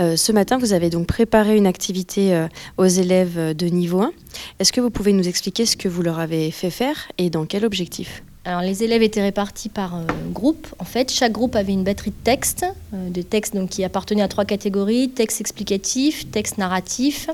Euh, 0.00 0.16
ce 0.16 0.32
matin, 0.32 0.58
vous 0.58 0.74
avez 0.74 0.90
donc 0.90 1.06
préparé 1.06 1.56
une 1.56 1.66
activité 1.66 2.34
euh, 2.34 2.46
aux 2.76 2.86
élèves 2.86 3.56
de 3.56 3.66
niveau 3.66 4.02
1. 4.02 4.12
Est-ce 4.58 4.72
que 4.72 4.82
vous 4.82 4.90
pouvez 4.90 5.14
nous 5.14 5.28
expliquer 5.28 5.64
ce 5.64 5.78
que 5.78 5.88
vous 5.88 6.02
leur 6.02 6.18
avez 6.18 6.50
fait 6.50 6.70
faire 6.70 7.08
et 7.16 7.30
dans 7.30 7.46
quel 7.46 7.64
objectif? 7.64 8.22
Alors, 8.44 8.60
les 8.60 8.82
élèves 8.82 9.02
étaient 9.02 9.22
répartis 9.22 9.68
par 9.68 9.94
euh, 9.94 10.00
groupe. 10.32 10.66
En 10.80 10.84
fait, 10.84 11.12
chaque 11.12 11.30
groupe 11.30 11.54
avait 11.54 11.72
une 11.72 11.84
batterie 11.84 12.10
de 12.10 12.24
textes, 12.24 12.66
euh, 12.92 13.08
de 13.08 13.22
textes 13.22 13.54
donc, 13.54 13.70
qui 13.70 13.84
appartenaient 13.84 14.22
à 14.22 14.26
trois 14.26 14.44
catégories 14.44 15.10
texte 15.10 15.40
explicatif, 15.40 16.28
texte 16.32 16.58
narratif 16.58 17.30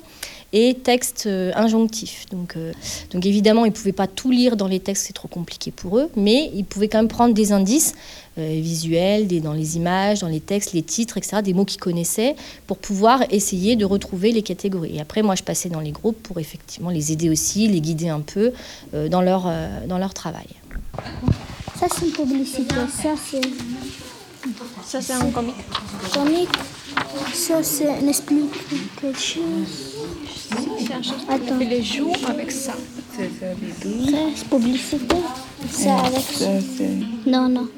et 0.52 0.75
texte 0.75 1.25
euh, 1.26 1.52
injonctif. 1.55 2.26
Donc, 2.31 2.57
euh, 2.57 2.73
donc, 3.12 3.26
évidemment, 3.26 3.64
ils 3.64 3.71
ne 3.71 3.75
pouvaient 3.75 3.93
pas 3.93 4.07
tout 4.07 4.31
lire 4.31 4.57
dans 4.57 4.69
les 4.69 4.81
textes, 4.81 5.07
c'est 5.07 5.12
trop 5.12 5.28
compliqué 5.28 5.71
pour 5.71 5.99
eux, 5.99 6.11
mais 6.17 6.50
ils 6.55 6.64
pouvaient 6.64 6.88
quand 6.88 6.99
même 6.99 7.09
prendre 7.09 7.35
des 7.35 7.52
indices 7.52 7.95
euh, 8.38 8.61
visuels, 8.61 9.26
des, 9.26 9.40
dans 9.40 9.52
les 9.52 9.76
images, 9.76 10.21
dans 10.21 10.28
les 10.28 10.38
textes, 10.38 10.73
les 10.73 10.83
titres, 10.83 11.17
etc., 11.17 11.43
des 11.43 11.55
mots 11.55 11.64
qu'ils 11.64 11.81
connaissaient, 11.81 12.37
pour 12.69 12.78
pouvoir 12.78 13.25
essayer 13.31 13.75
de 13.75 13.85
retrouver 13.85 14.31
les 14.31 14.43
catégories. 14.43 14.97
Et 14.97 15.00
après, 15.00 15.23
moi, 15.23 15.35
je 15.35 15.43
passais 15.43 15.69
dans 15.69 15.81
les 15.81 15.90
groupes 15.90 16.23
pour 16.23 16.38
effectivement 16.38 16.90
les 16.90 17.11
aider 17.11 17.31
aussi, 17.31 17.67
les 17.67 17.81
guider 17.81 18.09
un 18.09 18.21
peu 18.21 18.52
euh, 18.95 19.09
dans, 19.09 19.23
leur, 19.23 19.47
euh, 19.49 19.87
dans 19.88 19.99
leur 19.99 20.14
travail. 20.14 20.47
Ça, 21.81 21.87
c'est 21.90 22.07
une 22.07 22.12
publicité. 22.12 22.75
Ça, 23.02 23.14
c'est. 23.17 23.40
Ça, 24.87 25.02
c'est 25.02 25.14
un 25.14 25.31
comique. 25.31 25.55
Comique. 26.14 26.49
Ça, 27.35 27.62
c'est 27.64 27.88
un 27.88 28.07
explique 28.07 28.55
quelque 29.00 29.19
chose. 29.19 29.97
Attends. 31.28 31.61
Il 31.61 31.85
joue 31.85 32.12
avec 32.28 32.50
ça. 32.50 32.73
Ça, 32.73 33.23
c'est 34.35 34.49
publicité? 34.49 35.17
Ça, 35.71 35.99
avec 35.99 36.21
ça? 36.21 36.47
Non, 37.26 37.49
non. 37.49 37.69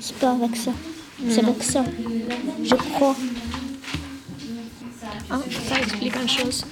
C'est 0.00 0.16
pas 0.16 0.32
avec 0.32 0.56
ça. 0.56 0.72
C'est 1.28 1.44
avec 1.44 1.62
ça. 1.62 1.84
Je 2.62 2.74
crois. 2.74 3.16
Ah, 5.30 5.40
ça 5.68 5.80
explique 5.80 6.14
une 6.20 6.28
chose. 6.28 6.64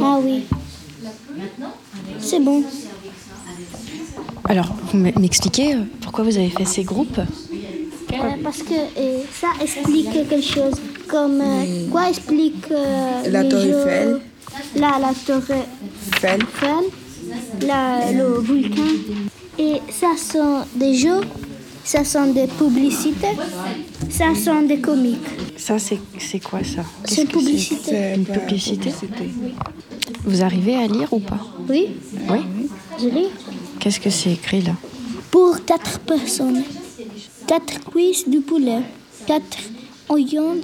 Ah 0.00 0.18
oui. 0.22 0.44
C'est 2.18 2.40
bon. 2.40 2.62
Alors, 4.44 4.74
vous 4.92 4.98
m'expliquez 4.98 5.74
euh, 5.74 5.84
pourquoi 6.00 6.24
vous 6.24 6.36
avez 6.36 6.50
fait 6.50 6.64
ces 6.64 6.84
groupes? 6.84 7.18
Euh, 7.18 8.16
parce 8.42 8.62
que 8.62 8.74
euh, 8.74 9.22
ça 9.32 9.48
explique 9.60 10.12
quelque 10.12 10.40
chose. 10.40 10.74
Comme 11.14 11.40
euh, 11.40 11.88
quoi 11.92 12.08
explique 12.10 12.64
euh, 12.72 13.22
La 13.30 13.42
les 13.44 13.48
tour 13.48 13.60
jeux- 13.60 13.78
Eiffel. 13.86 14.20
Là, 14.74 14.98
la 15.00 15.12
tour 15.26 15.42
Eiffel. 15.48 16.40
Là, 17.68 18.10
le 18.10 18.24
volcan. 18.40 18.92
Et 19.56 19.74
ça 19.92 20.08
sont 20.16 20.64
des 20.74 20.94
jeux. 20.96 21.20
Ça 21.84 22.02
sont 22.04 22.32
des 22.32 22.48
publicités. 22.48 23.36
Ça 24.10 24.34
sont 24.34 24.62
des 24.62 24.80
comiques. 24.80 25.30
Ça, 25.56 25.78
c'est 25.78 26.00
c'est 26.18 26.40
quoi 26.40 26.64
ça? 26.64 26.82
C'est 27.04 27.22
une 27.22 27.28
publicité. 27.28 27.90
C'est 27.90 28.14
Une 28.16 28.26
publicité? 28.26 28.90
Vous 30.24 30.42
arrivez 30.42 30.74
à 30.74 30.88
lire 30.88 31.12
ou 31.12 31.20
pas? 31.20 31.38
Oui. 31.68 31.90
Oui 32.28 32.40
Je 33.00 33.08
lis. 33.08 33.28
Qu'est-ce 33.78 34.00
que 34.00 34.10
c'est 34.10 34.32
écrit 34.32 34.62
là? 34.62 34.72
Pour 35.30 35.64
quatre 35.64 36.00
personnes. 36.00 36.64
Quatre 37.46 37.78
cuisses 37.88 38.28
de 38.28 38.40
poulet. 38.40 38.82
Quatre 39.28 39.58
oignons. 40.08 40.56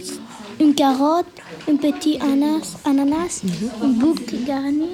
Une 0.61 0.75
carotte. 0.75 1.27
Un 1.71 1.77
petit 1.77 2.19
ananas. 2.21 2.77
ananas 2.85 3.43
Une 3.83 3.95
boucle 3.95 4.37
garnie. 4.47 4.93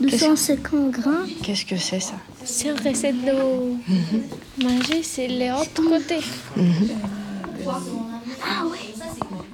250 0.00 0.90
grammes. 0.90 1.28
Qu'est-ce 1.42 1.64
que 1.64 1.76
c'est 1.76 2.00
ça 2.00 2.14
C'est 2.44 2.68
une 2.68 2.88
recette 2.88 3.16
de 3.24 4.64
manger, 4.64 5.02
c'est 5.02 5.28
l'autre 5.28 5.82
côté. 5.88 6.16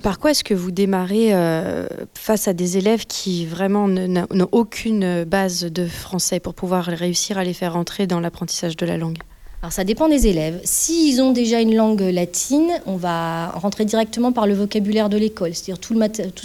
Par 0.03 0.19
quoi 0.19 0.31
est-ce 0.31 0.43
que 0.43 0.55
vous 0.55 0.71
démarrez 0.71 1.35
euh, 1.35 1.87
face 2.15 2.49
à 2.49 2.55
des 2.55 2.79
élèves 2.79 3.05
qui 3.07 3.45
vraiment 3.45 3.87
n'ont 3.87 4.49
aucune 4.53 5.25
base 5.25 5.65
de 5.65 5.87
français 5.87 6.41
pour 6.41 6.55
pouvoir 6.55 6.87
réussir 6.87 7.37
à 7.37 7.45
les 7.45 7.53
faire 7.53 7.77
entrer 7.77 8.07
dans 8.07 8.21
l'apprentissage 8.21 8.77
de 8.77 8.87
la 8.87 8.97
langue? 8.97 9.19
Alors 9.63 9.75
ça 9.75 9.85
dépend 9.85 10.09
des 10.09 10.27
élèves. 10.27 10.59
S'ils 10.65 11.21
ont 11.21 11.33
déjà 11.33 11.61
une 11.61 11.75
langue 11.75 12.01
latine, 12.01 12.71
on 12.87 12.97
va 12.97 13.51
rentrer 13.51 13.85
directement 13.85 14.33
par 14.33 14.47
le 14.47 14.55
vocabulaire 14.55 15.11
de 15.11 15.19
l'école, 15.19 15.55
c'est-à-dire 15.55 15.79
tout, 15.79 15.95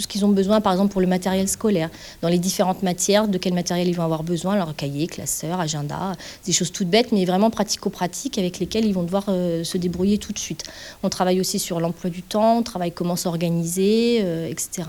ce 0.02 0.06
qu'ils 0.06 0.26
ont 0.26 0.28
besoin, 0.28 0.60
par 0.60 0.74
exemple 0.74 0.92
pour 0.92 1.00
le 1.00 1.06
matériel 1.06 1.48
scolaire, 1.48 1.88
dans 2.20 2.28
les 2.28 2.38
différentes 2.38 2.82
matières, 2.82 3.26
de 3.26 3.38
quel 3.38 3.54
matériel 3.54 3.88
ils 3.88 3.94
vont 3.94 4.02
avoir 4.02 4.22
besoin, 4.22 4.54
leur 4.56 4.76
cahier, 4.76 5.06
classeur, 5.06 5.58
agenda, 5.60 6.12
des 6.44 6.52
choses 6.52 6.70
toutes 6.70 6.88
bêtes, 6.88 7.10
mais 7.10 7.24
vraiment 7.24 7.48
pratico-pratiques 7.48 8.36
avec 8.36 8.58
lesquelles 8.58 8.84
ils 8.84 8.92
vont 8.92 9.02
devoir 9.02 9.24
euh, 9.28 9.64
se 9.64 9.78
débrouiller 9.78 10.18
tout 10.18 10.34
de 10.34 10.38
suite. 10.38 10.64
On 11.02 11.08
travaille 11.08 11.40
aussi 11.40 11.58
sur 11.58 11.80
l'emploi 11.80 12.10
du 12.10 12.20
temps, 12.20 12.58
on 12.58 12.62
travaille 12.62 12.92
comment 12.92 13.16
s'organiser, 13.16 14.18
euh, 14.20 14.46
etc. 14.46 14.88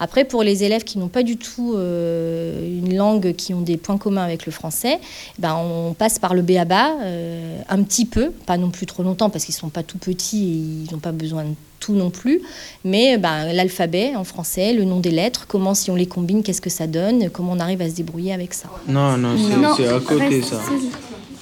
Après, 0.00 0.24
pour 0.24 0.42
les 0.42 0.64
élèves 0.64 0.84
qui 0.84 0.96
n'ont 0.96 1.08
pas 1.08 1.22
du 1.22 1.36
tout 1.36 1.74
euh, 1.76 2.66
une 2.66 2.96
langue, 2.96 3.34
qui 3.34 3.52
ont 3.52 3.60
des 3.60 3.76
points 3.76 3.98
communs 3.98 4.24
avec 4.24 4.46
le 4.46 4.52
français, 4.52 4.98
ben, 5.38 5.56
on 5.56 5.92
passe 5.92 6.18
par 6.18 6.32
le 6.32 6.40
béaba 6.40 6.94
euh, 7.02 7.60
un 7.68 7.82
petit 7.82 8.04
peu, 8.04 8.30
pas 8.46 8.56
non 8.56 8.70
plus 8.70 8.86
trop 8.86 9.02
longtemps 9.02 9.30
parce 9.30 9.44
qu'ils 9.44 9.54
ne 9.54 9.58
sont 9.60 9.68
pas 9.68 9.82
tout 9.82 9.98
petits 9.98 10.42
et 10.44 10.86
ils 10.86 10.92
n'ont 10.92 10.98
pas 11.00 11.12
besoin 11.12 11.44
de 11.44 11.50
tout 11.80 11.94
non 11.94 12.10
plus, 12.10 12.40
mais 12.84 13.18
ben, 13.18 13.52
l'alphabet 13.52 14.12
en 14.16 14.24
français, 14.24 14.72
le 14.72 14.84
nom 14.84 14.98
des 15.00 15.10
lettres, 15.10 15.44
comment 15.46 15.74
si 15.74 15.90
on 15.90 15.94
les 15.94 16.06
combine, 16.06 16.42
qu'est-ce 16.42 16.62
que 16.62 16.70
ça 16.70 16.86
donne, 16.86 17.28
comment 17.30 17.52
on 17.52 17.60
arrive 17.60 17.82
à 17.82 17.88
se 17.90 17.94
débrouiller 17.94 18.32
avec 18.32 18.54
ça. 18.54 18.68
Non, 18.88 19.16
non, 19.18 19.36
c'est- 19.36 19.56
Non, 19.56 19.68
c'est 19.76 19.88
à 19.88 20.00
côté 20.00 20.26
reste- 20.40 20.48
ça. 20.50 20.60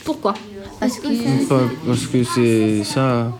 Pourquoi? 0.05 0.35
Parce 0.81 0.99
que 0.99 1.49
Pas- 1.49 1.61
parce 1.87 2.07
que 2.07 2.25
c'est 2.25 2.85
ça. 2.85 3.33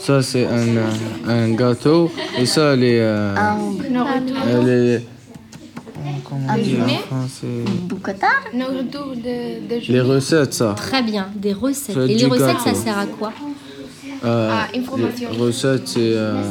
Ça, 0.00 0.22
c'est 0.22 0.46
un, 0.46 1.28
un 1.28 1.50
gâteau. 1.54 2.10
Et 2.38 2.46
ça, 2.46 2.74
les. 2.76 2.98
euh, 2.98 3.34
euh, 3.36 4.96
les 4.98 5.04
comment 6.24 6.54
dire 6.56 6.78
en 6.82 7.16
français 7.16 7.46
Nourriture 8.54 9.12
de, 9.16 9.68
de 9.68 9.92
Les 9.92 10.00
recettes, 10.00 10.54
ça. 10.54 10.74
Très 10.76 11.02
bien, 11.02 11.28
des 11.34 11.52
recettes. 11.52 11.94
C'est 11.96 12.04
Et 12.04 12.14
les 12.14 12.16
du 12.16 12.26
recettes, 12.26 12.58
ça 12.64 12.70
gâteau. 12.70 12.82
sert 12.84 12.98
à 12.98 13.06
quoi 13.06 13.32
Euh, 14.24 14.50
Ah, 14.52 14.68
information. 14.76 15.28
Les 15.32 15.38
recettes, 15.38 15.88
c'est. 15.88 15.98
euh, 16.00 16.42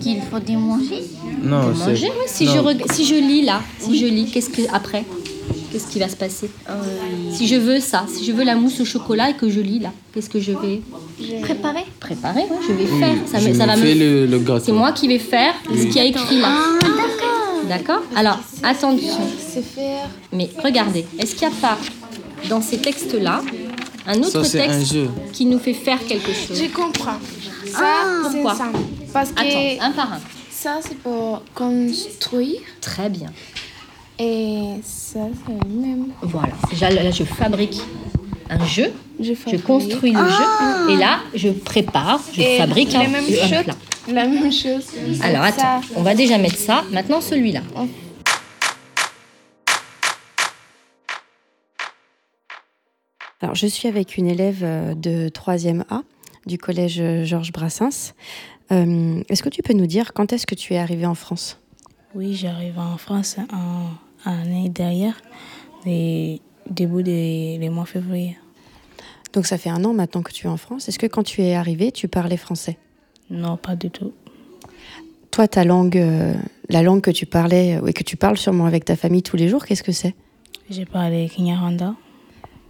Qu'il 0.00 0.20
faut 0.22 0.36
manger. 0.58 1.02
non, 1.42 1.72
c'est. 1.74 1.86
manger, 1.90 2.10
oui. 2.10 2.24
Si 2.26 2.44
non. 2.46 2.52
je, 2.54 2.58
reg- 2.58 2.92
si 2.92 3.04
je 3.06 3.14
lis 3.14 3.42
là, 3.42 3.60
si 3.78 3.98
je 3.98 4.06
lis, 4.06 4.26
qu'est-ce 4.30 4.50
que 4.50 4.62
après 4.72 5.04
Qu'est-ce 5.70 5.86
qui 5.90 5.98
va 5.98 6.08
se 6.08 6.16
passer 6.16 6.50
Si 7.32 7.46
je 7.48 7.54
veux 7.56 7.80
ça, 7.80 8.04
si 8.06 8.24
je 8.26 8.32
veux 8.32 8.44
la 8.44 8.54
mousse 8.56 8.78
au 8.80 8.84
chocolat 8.84 9.30
et 9.30 9.34
que 9.34 9.48
je 9.48 9.60
lis 9.60 9.78
là, 9.78 9.90
qu'est-ce 10.12 10.28
que 10.28 10.38
je 10.38 10.52
vais 10.52 10.82
Préparer. 11.40 11.84
préparer 11.98 12.42
Oui, 12.50 12.56
je 12.68 12.72
vais 12.74 12.84
Oui, 12.92 12.98
faire. 13.00 13.14
Ça, 13.26 13.38
je 13.38 13.48
me- 13.48 13.54
ça 13.54 13.64
va 13.64 13.76
fais 13.76 13.94
me. 13.94 14.00
le, 14.00 14.26
le 14.26 14.38
gâteau. 14.40 14.64
C'est 14.66 14.72
moi 14.72 14.92
qui 14.92 15.08
vais 15.08 15.18
faire 15.18 15.54
ce 15.64 15.70
Oui. 15.72 15.88
qu'il 15.88 15.96
y 15.96 16.00
a 16.00 16.04
écrit 16.04 16.40
là. 16.40 16.58
D'accord 17.78 18.02
Alors, 18.14 18.38
attention. 18.62 19.18
Mais 20.32 20.50
regardez, 20.62 21.06
est-ce 21.18 21.34
qu'il 21.34 21.48
n'y 21.48 21.54
a 21.54 21.56
pas 21.58 21.78
dans 22.48 22.60
ces 22.60 22.78
textes-là 22.78 23.40
un 24.06 24.18
autre 24.18 24.30
Ça, 24.30 24.44
c'est 24.44 24.60
un 24.60 24.78
texte 24.78 24.92
jeu. 24.94 25.08
qui 25.32 25.46
nous 25.46 25.58
fait 25.58 25.74
faire 25.74 26.04
quelque 26.04 26.32
chose 26.32 26.60
Je 26.60 26.66
comprends. 26.74 27.18
Ça, 27.66 27.78
Ah, 27.80 28.22
c'est 28.24 28.32
pourquoi 28.32 28.54
simple. 28.56 28.78
Parce 29.12 29.30
que 29.30 29.40
Attends, 29.40 29.84
un 29.86 29.90
par 29.92 30.12
un. 30.14 30.20
ça, 30.50 30.80
c'est 30.82 30.98
pour 30.98 31.42
construire. 31.54 32.60
Très 32.80 33.08
bien. 33.08 33.32
Et 34.18 34.80
ça, 34.82 35.20
c'est 35.46 35.68
le 35.68 35.74
même. 35.74 36.06
Voilà. 36.20 36.52
Là, 36.80 37.10
je 37.10 37.24
fabrique 37.24 37.80
un 38.50 38.64
jeu. 38.66 38.92
Je, 39.20 39.56
construis 39.58 40.12
le 40.12 40.18
Ah 40.18 40.28
jeu. 40.88 40.92
Et 40.92 40.96
là, 40.96 41.20
je 41.34 41.48
prépare, 41.50 42.20
je 42.32 42.40
Et 42.40 42.58
fabrique 42.58 42.94
un, 42.94 43.06
même 43.08 43.24
un 43.24 43.62
plat. 43.62 43.74
La 44.08 44.26
même 44.26 44.50
chose. 44.50 44.86
Alors, 45.22 45.44
Ça, 45.46 45.76
attends. 45.76 45.86
On 45.96 46.02
va 46.02 46.14
déjà 46.14 46.38
mettre 46.38 46.56
ça. 46.56 46.84
Maintenant, 46.90 47.20
celui-là. 47.20 47.60
Alors, 53.40 53.54
je 53.54 53.66
suis 53.66 53.88
avec 53.88 54.16
une 54.16 54.28
élève 54.28 54.60
euh, 54.62 54.94
de 54.94 55.28
3e 55.28 55.82
A 55.90 56.02
du 56.46 56.58
collège 56.58 57.00
euh, 57.00 57.24
Georges 57.24 57.52
Brassens. 57.52 58.14
Euh, 58.70 59.22
est-ce 59.28 59.42
que 59.42 59.48
tu 59.48 59.62
peux 59.62 59.74
nous 59.74 59.86
dire 59.86 60.12
quand 60.12 60.32
est-ce 60.32 60.46
que 60.46 60.54
tu 60.54 60.74
es 60.74 60.78
arrivée 60.78 61.06
en 61.06 61.14
France? 61.14 61.60
Oui, 62.14 62.34
j'arrive 62.34 62.78
en 62.78 62.96
France 62.98 63.36
en 63.50 64.30
année 64.30 64.68
derrière, 64.68 65.20
des 65.84 66.40
début 66.68 67.02
des 67.02 67.58
les 67.58 67.68
mois 67.68 67.86
février. 67.86 68.38
Donc, 69.32 69.46
ça 69.46 69.58
fait 69.58 69.70
un 69.70 69.84
an 69.84 69.92
maintenant 69.92 70.22
que 70.22 70.32
tu 70.32 70.46
es 70.46 70.50
en 70.50 70.56
France. 70.56 70.88
Est-ce 70.88 70.98
que 70.98 71.06
quand 71.06 71.22
tu 71.22 71.42
es 71.42 71.54
arrivée, 71.54 71.90
tu 71.90 72.06
parlais 72.06 72.36
français? 72.36 72.78
Non, 73.30 73.56
pas 73.56 73.76
du 73.76 73.90
tout. 73.90 74.12
Toi, 75.32 75.48
ta 75.48 75.64
langue, 75.64 75.96
euh, 75.96 76.34
la 76.68 76.82
langue 76.82 77.00
que 77.00 77.10
tu 77.10 77.24
parlais 77.24 77.76
euh, 77.76 77.86
et 77.86 77.94
que 77.94 78.02
tu 78.02 78.18
parles 78.18 78.36
sûrement 78.36 78.66
avec 78.66 78.84
ta 78.84 78.96
famille 78.96 79.22
tous 79.22 79.36
les 79.36 79.48
jours, 79.48 79.64
qu'est-ce 79.64 79.82
que 79.82 79.92
c'est? 79.92 80.14
J'ai 80.68 80.84
parlé 80.84 81.28
Kinyarwanda. 81.28 81.94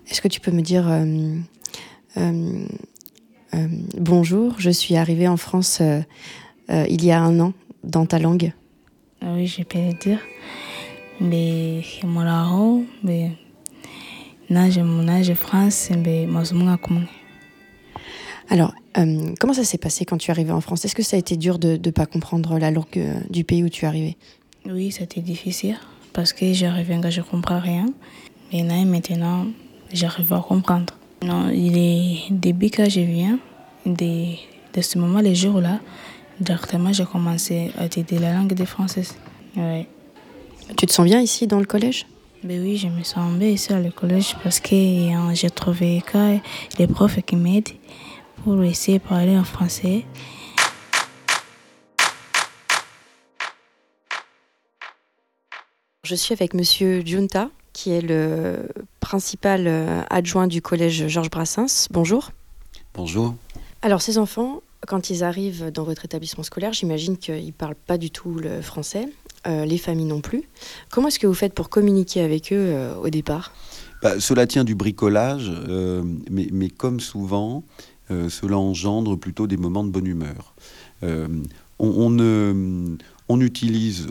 Est-ce 0.09 0.21
que 0.21 0.29
tu 0.29 0.41
peux 0.41 0.53
me 0.53 0.62
dire 0.62 0.88
euh, 2.17 2.65
bonjour, 3.99 4.55
je 4.59 4.71
suis 4.71 4.97
arrivée 4.97 5.27
en 5.29 5.37
France 5.37 5.83
il 6.69 7.05
y 7.05 7.11
a 7.11 7.21
un 7.21 7.38
an 7.41 7.53
dans 7.85 8.07
ta 8.07 8.19
langue? 8.19 8.53
Ah 9.21 9.33
Oui, 9.35 9.47
je 9.47 9.62
peux 9.62 9.79
le 9.79 9.93
dire. 9.95 10.19
Mais 11.21 11.83
nage 14.51 14.79
mon 14.79 15.03
nage 15.03 15.35
France, 15.35 15.91
mais 15.97 16.27
kumwe. 16.83 17.07
Alors, 18.53 18.75
euh, 18.99 19.33
comment 19.41 19.55
ça 19.55 19.65
s'est 19.65 19.79
passé 19.79 20.05
quand 20.05 20.19
tu 20.19 20.29
es 20.29 20.31
arrivée 20.31 20.53
en 20.53 20.61
France? 20.61 20.85
Est-ce 20.85 20.95
que 20.95 21.03
ça 21.03 21.17
a 21.17 21.19
été 21.19 21.38
dur 21.38 21.59
de 21.59 21.81
ne 21.83 21.91
pas 21.91 22.05
comprendre 22.05 22.59
la 22.59 22.71
langue 22.71 22.85
euh, 22.99 23.15
du 23.31 23.45
pays 23.45 23.65
où 23.65 23.71
tu 23.71 23.87
es 23.87 23.88
arrivée? 23.88 24.19
Oui, 24.67 24.93
c'était 24.93 25.23
difficile 25.23 25.79
parce 26.12 26.35
que 26.35 26.53
j'arrivais 26.53 27.01
quand 27.03 27.09
je 27.09 27.23
comprends 27.23 27.61
rien. 27.61 27.87
Mais 28.53 28.62
là, 28.62 28.85
maintenant, 28.85 29.47
j'arrive 29.91 30.35
à 30.35 30.41
comprendre. 30.47 30.93
Non, 31.23 31.49
il 31.49 31.79
est 31.79 32.31
début 32.31 32.69
quand 32.69 32.91
je 32.91 33.01
viens, 33.01 33.38
de, 33.87 34.35
de 34.75 34.81
ce 34.83 34.99
moment, 34.99 35.21
les 35.21 35.35
jours-là, 35.35 35.81
directement, 36.38 36.93
j'ai 36.93 37.07
commencé 37.07 37.71
à 37.79 37.87
étudier 37.87 38.19
la 38.19 38.35
langue 38.35 38.53
des 38.53 38.67
Français. 38.67 39.05
Ouais. 39.57 39.88
Tu 40.77 40.85
te 40.85 40.93
sens 40.93 41.07
bien 41.07 41.23
ici 41.23 41.47
dans 41.47 41.59
le 41.59 41.65
collège? 41.65 42.05
Ben 42.45 42.61
oui, 42.61 42.77
je 42.77 42.88
me 42.88 43.05
sens 43.05 43.33
bien 43.35 43.49
ici 43.49 43.73
à 43.73 43.79
le 43.79 43.93
collège 43.93 44.37
parce 44.43 44.59
que 44.59 44.75
euh, 44.75 45.33
j'ai 45.33 45.49
trouvé 45.49 46.03
que 46.05 46.38
les 46.77 46.88
profs 46.88 47.23
qui 47.25 47.37
m'aident 47.37 47.69
pour 48.43 48.63
essayer 48.63 48.99
de 48.99 49.05
parler 49.05 49.37
en 49.39 49.45
français. 49.45 50.05
Je 56.05 56.15
suis 56.15 56.33
avec 56.33 56.55
monsieur 56.55 57.03
Junta, 57.07 57.51
qui 57.73 57.93
est 57.93 58.01
le 58.01 58.69
principal 59.01 59.67
euh, 59.67 60.03
adjoint 60.11 60.47
du 60.47 60.61
collège 60.61 61.07
Georges 61.07 61.31
Brassens. 61.31 61.89
Bonjour. 61.91 62.33
Bonjour. 62.95 63.35
Alors, 63.83 64.03
ces 64.03 64.19
enfants, 64.19 64.63
quand 64.87 65.11
ils 65.11 65.25
arrivent 65.25 65.71
dans 65.71 65.85
votre 65.85 66.05
établissement 66.05 66.43
scolaire, 66.43 66.73
j'imagine 66.73 67.17
qu'ils 67.17 67.47
ne 67.47 67.53
parlent 67.53 67.75
pas 67.75 67.99
du 67.99 68.11
tout 68.11 68.35
le 68.35 68.61
français, 68.61 69.09
euh, 69.47 69.65
les 69.65 69.79
familles 69.79 70.07
non 70.07 70.21
plus. 70.21 70.43
Comment 70.91 71.09
est-ce 71.09 71.19
que 71.19 71.27
vous 71.27 71.35
faites 71.35 71.55
pour 71.55 71.71
communiquer 71.71 72.21
avec 72.21 72.53
eux 72.53 72.57
euh, 72.57 72.97
au 72.97 73.09
départ? 73.09 73.53
Bah, 74.03 74.19
cela 74.19 74.49
tient 74.49 74.65
du 74.65 74.75
bricolage, 74.75 75.51
euh, 75.69 76.03
mais, 76.29 76.49
mais 76.51 76.69
comme 76.69 76.99
souvent, 76.99 77.59
euh, 77.59 77.92
cela 78.29 78.59
engendre 78.59 79.16
plutôt 79.18 79.46
des 79.46 79.57
moments 79.57 79.85
de 79.85 79.90
bonne 79.90 80.07
humeur. 80.07 80.55
Euh, 81.03 81.29
on, 81.79 82.18
on 82.20 82.96
on 83.29 83.40
utilise 83.40 84.09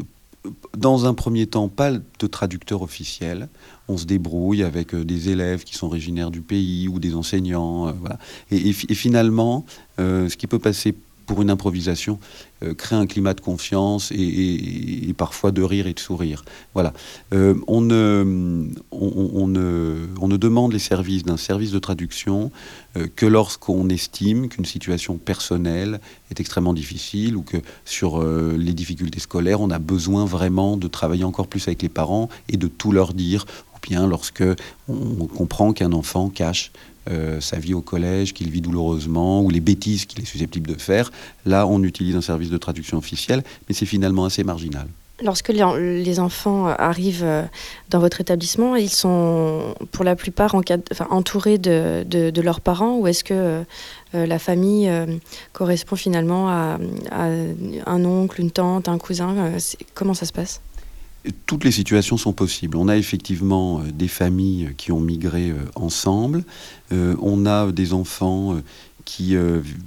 dans 0.75 1.05
un 1.05 1.13
premier 1.13 1.45
temps 1.45 1.67
pas 1.69 1.91
de 1.91 2.27
traducteur 2.27 2.81
officiel. 2.81 3.47
On 3.87 3.97
se 3.97 4.05
débrouille 4.05 4.63
avec 4.63 4.95
euh, 4.95 5.05
des 5.05 5.29
élèves 5.29 5.63
qui 5.63 5.75
sont 5.75 5.85
originaires 5.87 6.31
du 6.31 6.41
pays 6.41 6.87
ou 6.87 6.99
des 6.99 7.13
enseignants. 7.13 7.87
euh, 7.89 7.93
et, 8.49 8.69
et 8.69 8.73
fi- 8.73 8.87
et 8.89 8.95
finalement, 8.95 9.65
euh, 9.99 10.29
ce 10.29 10.37
qui 10.37 10.47
peut 10.47 10.59
passer 10.59 10.95
pour 11.25 11.41
une 11.41 11.49
improvisation, 11.49 12.19
euh, 12.63 12.73
crée 12.73 12.95
un 12.95 13.07
climat 13.07 13.33
de 13.33 13.41
confiance 13.41 14.11
et, 14.11 15.13
parfois 15.17 15.51
de 15.51 15.61
rire 15.61 15.87
et 15.87 15.93
de 15.93 15.99
sourire. 15.99 16.43
Voilà. 16.73 16.93
Euh, 17.33 17.55
on, 17.67 17.81
ne, 17.81 18.67
on, 18.91 19.47
ne, 19.47 20.07
on, 20.19 20.27
ne, 20.27 20.37
demande 20.37 20.73
les 20.73 20.79
services 20.79 21.23
d'un 21.23 21.37
service 21.37 21.71
de 21.71 21.79
traduction 21.79 22.51
euh, 22.97 23.07
que 23.15 23.25
lorsqu'on 23.25 23.89
estime 23.89 24.47
qu'une 24.47 24.65
situation 24.65 25.17
personnelle 25.17 25.99
est 26.29 26.39
extrêmement 26.39 26.73
difficile 26.73 27.35
ou 27.35 27.41
que 27.41 27.57
sur 27.85 28.23
les 28.23 28.73
difficultés 28.73 29.19
scolaires, 29.19 29.61
on 29.61 29.69
a 29.69 29.79
besoin 29.79 30.25
vraiment 30.25 30.77
de 30.77 30.87
travailler 30.87 31.23
encore 31.23 31.47
plus 31.47 31.67
avec 31.67 31.81
les 31.81 31.89
parents 31.89 32.29
et 32.49 32.57
de 32.57 32.67
tout 32.67 32.91
leur 32.91 33.13
dire, 33.13 33.45
ou 33.75 33.79
bien 33.81 34.07
lorsque 34.07 34.43
on 34.87 35.27
comprend 35.27 35.73
qu'un 35.73 35.91
enfant 35.91 36.29
cache 36.29 36.71
euh, 37.09 37.41
sa 37.41 37.57
vie 37.57 37.73
au 37.73 37.81
collège 37.81 38.33
qu'il 38.33 38.51
vit 38.51 38.61
douloureusement 38.61 39.41
ou 39.41 39.49
les 39.49 39.59
bêtises 39.59 40.05
qu'il 40.05 40.21
est 40.21 40.25
susceptible 40.25 40.69
de 40.69 40.79
faire. 40.79 41.11
Là, 41.45 41.65
on 41.65 41.81
utilise 41.83 42.15
un 42.15 42.21
service 42.21 42.49
de 42.49 42.57
traduction 42.57 42.97
officiel, 42.97 43.43
mais 43.67 43.73
c'est 43.73 43.87
finalement 43.87 44.25
assez 44.25 44.43
marginal. 44.43 44.87
Lorsque 45.23 45.49
les 45.49 46.19
enfants 46.19 46.67
arrivent 46.67 47.23
euh, 47.23 47.43
dans 47.89 47.99
votre 47.99 48.21
établissement, 48.21 48.75
ils 48.75 48.89
sont 48.89 49.75
pour 49.91 50.03
la 50.03 50.15
plupart 50.15 50.55
entourés 51.09 51.57
de, 51.57 52.41
leurs 52.41 52.61
parents 52.61 52.97
ou 52.97 53.07
est-ce 53.07 53.23
que 53.23 53.33
euh, 53.33 54.25
la 54.25 54.39
famille 54.39 54.91
correspond 55.53 55.95
finalement 55.95 56.49
à, 56.49 56.77
un 57.11 58.05
oncle, 58.05 58.41
une 58.41 58.51
tante, 58.51 58.89
un 58.89 58.97
cousin 58.97 59.53
Comment 59.95 60.13
ça 60.13 60.25
se 60.25 60.33
passe? 60.33 60.61
Toutes 61.45 61.63
les 61.63 61.71
situations 61.71 62.17
sont 62.17 62.33
possibles. 62.33 62.77
On 62.77 62.87
a 62.87 62.97
effectivement 62.97 63.79
euh, 63.79 63.91
des 63.91 64.07
familles 64.07 64.71
qui 64.77 64.91
ont 64.91 64.99
migré 64.99 65.51
euh, 65.51 65.57
ensemble. 65.75 66.43
Euh, 66.91 67.15
on 67.21 67.45
a 67.45 67.71
des 67.71 67.93
enfants 67.93 68.59
qui, 69.05 69.35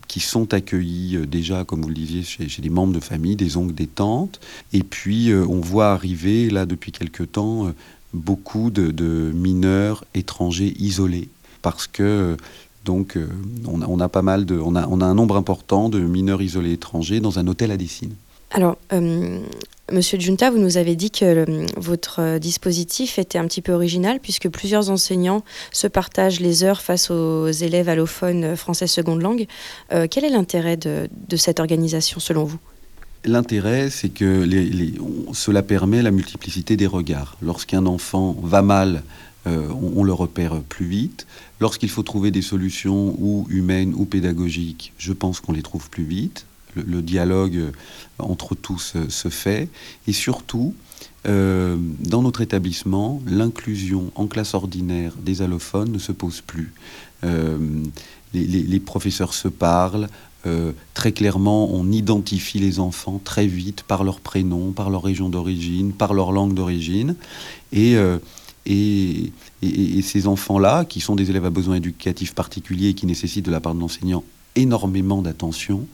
qui 0.08 0.20
sont 0.20 0.52
accueillis 0.52 1.18
déjà, 1.26 1.64
comme 1.64 1.82
vous 1.82 1.88
le 1.88 1.94
disiez, 1.94 2.22
chez, 2.22 2.60
des 2.60 2.68
membres 2.68 2.92
de 2.92 3.00
famille, 3.00 3.36
des 3.36 3.56
oncles, 3.56 3.74
des 3.74 3.86
tantes. 3.86 4.40
Et 4.72 4.82
puis, 4.82 5.32
on 5.32 5.60
voit 5.60 5.92
arriver, 5.92 6.50
là, 6.50 6.66
depuis 6.66 6.92
quelque 6.92 7.22
temps, 7.22 7.72
beaucoup 8.12 8.70
de, 8.70 9.32
mineurs 9.32 10.04
étrangers 10.14 10.74
isolés. 10.78 11.28
Parce 11.62 11.86
que, 11.86 12.36
donc, 12.84 13.16
on 13.66 14.00
a, 14.00 14.08
pas 14.08 14.22
mal 14.22 14.46
de, 14.46 14.58
on 14.58 14.74
a, 14.74 14.86
on 14.88 15.00
a 15.00 15.06
un 15.06 15.14
nombre 15.14 15.36
important 15.36 15.88
de 15.88 16.00
mineurs 16.00 16.42
isolés 16.42 16.72
étrangers 16.72 17.20
dans 17.20 17.38
un 17.38 17.46
hôtel 17.46 17.70
à 17.70 17.76
Dessine. 17.76 18.14
Alors, 18.50 18.76
Monsieur 19.92 20.18
Junta, 20.18 20.50
vous 20.50 20.58
nous 20.58 20.78
avez 20.78 20.96
dit 20.96 21.10
que 21.10 21.24
euh, 21.24 21.66
votre 21.76 22.20
euh, 22.20 22.38
dispositif 22.38 23.18
était 23.18 23.36
un 23.36 23.46
petit 23.46 23.60
peu 23.60 23.72
original 23.72 24.18
puisque 24.18 24.48
plusieurs 24.48 24.88
enseignants 24.88 25.44
se 25.72 25.86
partagent 25.86 26.40
les 26.40 26.64
heures 26.64 26.80
face 26.80 27.10
aux 27.10 27.50
élèves 27.50 27.90
allophones 27.90 28.44
euh, 28.44 28.56
français 28.56 28.86
seconde 28.86 29.20
langue. 29.20 29.46
quel 30.10 30.24
est 30.24 30.30
l'intérêt 30.30 30.76
de, 30.76 31.08
cette 31.36 31.60
organisation 31.60 32.18
selon 32.18 32.44
vous? 32.44 32.58
L'intérêt, 33.24 33.90
c'est 33.90 34.08
que 34.08 34.48
cela 35.32 35.62
permet 35.62 36.02
la 36.02 36.10
multiplicité 36.10 36.76
des 36.76 36.86
regards. 36.86 37.36
Lorsqu'un 37.42 37.86
enfant 37.86 38.36
va 38.42 38.62
mal, 38.62 39.02
on, 39.46 40.04
le 40.04 40.12
repère 40.12 40.60
plus 40.68 40.86
vite. 40.86 41.26
Lorsqu'il 41.60 41.90
faut 41.90 42.02
trouver 42.02 42.30
des 42.30 42.42
solutions 42.42 43.16
ou 43.18 43.46
humaines 43.50 43.94
ou 43.96 44.04
pédagogiques, 44.04 44.92
je 44.98 45.12
pense 45.12 45.40
qu'on 45.40 45.52
les 45.52 45.62
trouve 45.62 45.90
plus 45.90 46.04
vite 46.04 46.46
le, 46.74 47.02
dialogue 47.02 47.56
euh, 47.56 47.70
entre 48.18 48.54
tous 48.54 48.92
euh, 48.96 49.08
se 49.08 49.28
fait. 49.28 49.68
Et 50.06 50.12
surtout, 50.12 50.74
euh, 51.26 51.76
dans 52.00 52.22
notre 52.22 52.40
établissement, 52.40 53.22
l'inclusion 53.26 54.10
en 54.14 54.26
classe 54.26 54.54
ordinaire 54.54 55.14
des 55.20 55.42
allophones 55.42 55.92
ne 55.92 55.98
se 55.98 56.12
pose 56.12 56.40
plus. 56.40 56.72
les, 58.34 58.80
professeurs 58.80 59.32
se 59.32 59.48
parlent. 59.48 60.08
très 60.92 61.12
clairement, 61.12 61.72
on 61.72 61.90
identifie 61.90 62.58
les 62.58 62.78
enfants 62.78 63.20
très 63.24 63.46
vite 63.46 63.82
par 63.84 64.04
leur 64.04 64.20
prénom, 64.20 64.72
par 64.72 64.90
leur 64.90 65.02
région 65.02 65.30
d'origine, 65.30 65.92
par 65.92 66.12
leur 66.12 66.32
langue 66.32 66.52
d'origine. 66.52 67.16
Et, 67.72 67.96
et, 68.66 69.32
ces 70.02 70.26
enfants-là, 70.26 70.84
qui 70.84 71.00
sont 71.00 71.16
des 71.16 71.30
élèves 71.30 71.46
à 71.46 71.50
besoins 71.50 71.76
éducatifs 71.76 72.34
particuliers 72.34 72.88
et 72.88 72.94
qui 72.94 73.06
nécessitent 73.06 73.46
de 73.46 73.50
la 73.50 73.60
part 73.60 73.74
de 73.74 73.80
l'enseignant 73.80 74.22
énormément 74.56 75.22
d'attention, 75.22 75.86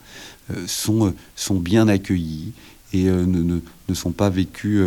sont, 0.66 1.08
euh, 1.08 1.14
sont 1.36 1.58
bien 1.58 1.88
accueillis 1.88 2.52
et 2.92 3.06
euh, 3.08 3.24
ne, 3.24 3.60
ne, 3.88 3.94
sont 3.94 4.10
pas 4.10 4.30
vécus 4.30 4.82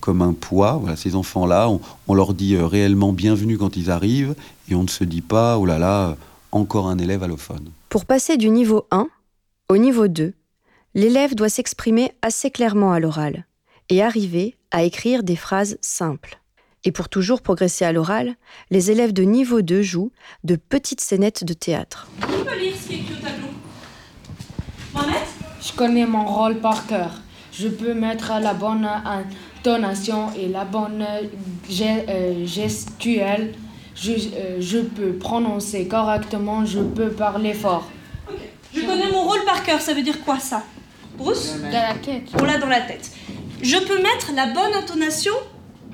comme 0.00 0.22
un 0.22 0.32
poids. 0.32 0.78
Voilà, 0.80 0.96
ces 0.96 1.14
enfants-là, 1.14 1.68
on, 2.08 2.14
leur 2.14 2.34
dit 2.34 2.56
réellement 2.56 3.12
bienvenue 3.12 3.58
quand 3.58 3.76
ils 3.76 3.90
arrivent 3.90 4.34
et 4.68 4.74
on 4.74 4.82
ne 4.82 4.88
se 4.88 5.04
dit 5.04 5.20
pas, 5.20 5.58
oh 5.58 5.66
là 5.66 5.78
là, 5.78 6.16
encore 6.50 6.88
un 6.88 6.98
élève 6.98 7.22
allophone. 7.22 7.70
Pour 7.88 8.04
passer 8.04 8.36
du 8.36 8.50
niveau 8.50 8.86
1 8.90 9.08
au 9.68 9.76
niveau 9.76 10.08
2, 10.08 10.34
l'élève 10.94 11.34
doit 11.34 11.48
s'exprimer 11.48 12.12
assez 12.22 12.50
clairement 12.50 12.92
à 12.92 13.00
l'oral 13.00 13.46
et 13.88 14.02
arriver 14.02 14.56
à 14.70 14.82
écrire 14.82 15.22
des 15.22 15.36
phrases 15.36 15.78
simples. 15.80 16.38
Et 16.84 16.92
pour 16.92 17.08
toujours 17.08 17.42
progresser 17.42 17.84
à 17.84 17.92
l'oral, 17.92 18.34
les 18.70 18.90
élèves 18.90 19.12
de 19.12 19.22
niveau 19.22 19.62
2 19.62 19.82
jouent 19.82 20.10
de 20.42 20.56
petites 20.56 21.00
scénettes 21.00 21.44
de 21.44 21.52
théâtre. 21.52 22.08
Qui 22.20 22.44
peut 22.44 22.58
lire 22.58 22.74
ce 22.76 22.88
qui 22.88 22.94
est 22.94 22.98
écrit 22.98 23.14
au 23.14 23.24
tableau 23.24 23.48
je 25.64 25.72
connais 25.72 26.06
mon 26.06 26.24
rôle 26.24 26.56
par 26.56 26.86
cœur. 26.86 27.10
Je 27.52 27.68
peux 27.68 27.94
mettre 27.94 28.32
la 28.40 28.54
bonne 28.54 28.88
intonation 29.04 30.32
et 30.36 30.48
la 30.48 30.64
bonne 30.64 31.04
euh, 31.04 32.46
gestuelle. 32.46 33.54
Je, 33.94 34.12
euh, 34.12 34.56
je, 34.58 34.78
peux 34.78 35.12
prononcer 35.12 35.86
correctement, 35.86 36.64
je 36.64 36.80
peux 36.80 37.10
parler 37.10 37.52
fort. 37.52 37.86
Je 38.74 38.80
connais 38.80 39.10
mon 39.12 39.22
rôle 39.22 39.44
par 39.44 39.62
cœur, 39.62 39.80
ça 39.80 39.92
veut 39.92 40.02
dire 40.02 40.24
quoi 40.24 40.38
ça? 40.38 40.62
Bruce? 41.18 41.54
Dans 41.60 41.70
la 41.70 41.94
tête. 41.94 42.30
On 42.40 42.44
l'a 42.44 42.56
dans 42.56 42.68
la 42.68 42.80
tête. 42.80 43.12
Je 43.60 43.76
peux 43.76 43.98
mettre 44.02 44.32
la 44.34 44.46
bonne 44.46 44.72
intonation 44.74 45.34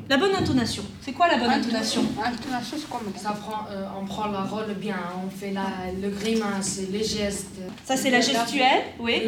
la 0.09 0.17
bonne 0.17 0.35
intonation. 0.35 0.83
C'est 1.03 1.13
quoi 1.13 1.29
la 1.29 1.37
bonne 1.37 1.51
intonation 1.51 2.03
Intonation, 2.25 2.77
c'est 2.79 2.89
comme 2.89 3.13
ça. 3.17 3.31
Prend, 3.31 3.67
euh, 3.71 3.87
on 4.01 4.07
prend 4.07 4.29
la 4.29 4.43
rôle 4.43 4.73
bien, 4.75 4.97
on 5.25 5.31
fait 5.31 5.51
la, 5.51 5.67
le 6.01 6.09
grimace, 6.11 6.81
les 6.91 7.05
gestes. 7.05 7.57
Ça, 7.85 7.97
c'est 7.97 8.11
la 8.11 8.21
gestuelle, 8.21 8.85
oui. 8.99 9.23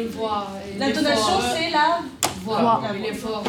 L'intonation, 0.79 1.39
c'est 1.55 1.69
la 1.69 1.99
voix. 2.43 2.81
L'effort. 3.01 3.43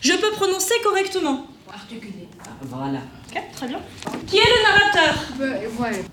Je 0.00 0.12
peux 0.14 0.30
prononcer 0.32 0.74
correctement. 0.82 1.46
Articuler. 1.72 2.28
Voilà. 2.62 3.00
Ok, 3.30 3.42
très 3.54 3.66
bien. 3.68 3.80
Qui 4.26 4.38
est 4.38 4.40
le 4.40 4.62
narrateur. 4.62 5.24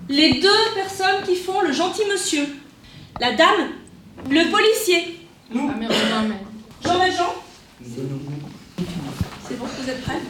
Les 0.08 0.40
deux 0.40 0.74
personnes 0.74 1.22
qui 1.24 1.36
font 1.36 1.60
le 1.60 1.72
gentil 1.72 2.02
monsieur. 2.10 2.46
La 3.20 3.32
dame, 3.32 3.68
le 4.28 4.50
policier. 4.50 5.20
Nous. 5.52 5.70
Jean-Valjean 6.84 7.32
C'est 9.52 9.58
bon, 9.58 9.66
vous 9.66 9.90
êtes 9.90 10.00
prêts 10.02 10.20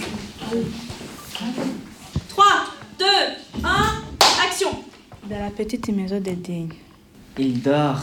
3, 2.29 2.45
2, 2.99 3.05
1, 3.63 4.03
action 4.45 4.71
Dans 5.31 5.39
la 5.39 5.51
petite 5.51 5.87
maison 5.91 6.19
de 6.19 6.33
Digne. 6.33 6.73
Il 7.39 7.63
dort. 7.63 8.01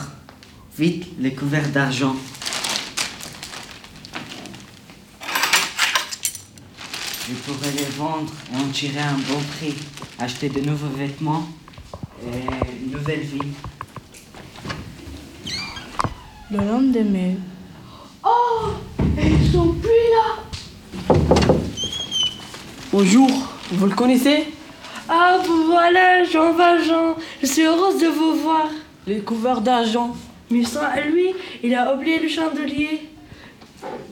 Vite, 0.77 1.07
les 1.19 1.33
couverts 1.33 1.67
d'argent. 1.71 2.15
Je 7.27 7.33
pourrais 7.33 7.71
les 7.71 7.89
vendre 7.97 8.31
et 8.53 8.55
en 8.55 8.69
tirer 8.69 9.01
un 9.01 9.17
bon 9.17 9.41
prix. 9.57 9.75
Acheter 10.19 10.47
de 10.47 10.61
nouveaux 10.61 10.95
vêtements 10.95 11.49
et 12.23 12.85
une 12.85 12.91
nouvelle 12.91 13.21
vie. 13.23 13.39
Le 16.49 16.57
lendemain. 16.59 17.33
Oh 18.23 18.69
Ils 19.17 19.51
sont 19.51 19.73
plus 19.73 19.89
là 19.89 20.48
Bonjour, 22.91 23.29
vous 23.71 23.85
le 23.85 23.93
connaissez 23.93 24.47
Ah, 25.07 25.37
vous 25.45 25.65
voilà, 25.65 26.23
Jean 26.23 26.53
Valjean. 26.53 27.15
Je 27.39 27.45
suis 27.45 27.61
heureuse 27.61 28.01
de 28.01 28.07
vous 28.07 28.33
voir. 28.41 28.67
Les 29.05 29.19
couverts 29.19 29.61
d'argent. 29.61 30.15
Mais 30.49 30.63
sans 30.63 30.81
lui, 31.07 31.27
il 31.61 31.75
a 31.75 31.93
oublié 31.93 32.17
le 32.17 32.27
chandelier. 32.27 33.07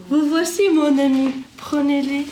Vous 0.09 0.29
voici, 0.29 0.69
mon 0.71 0.95
ami. 0.99 1.31
Prenez-les. 1.57 2.27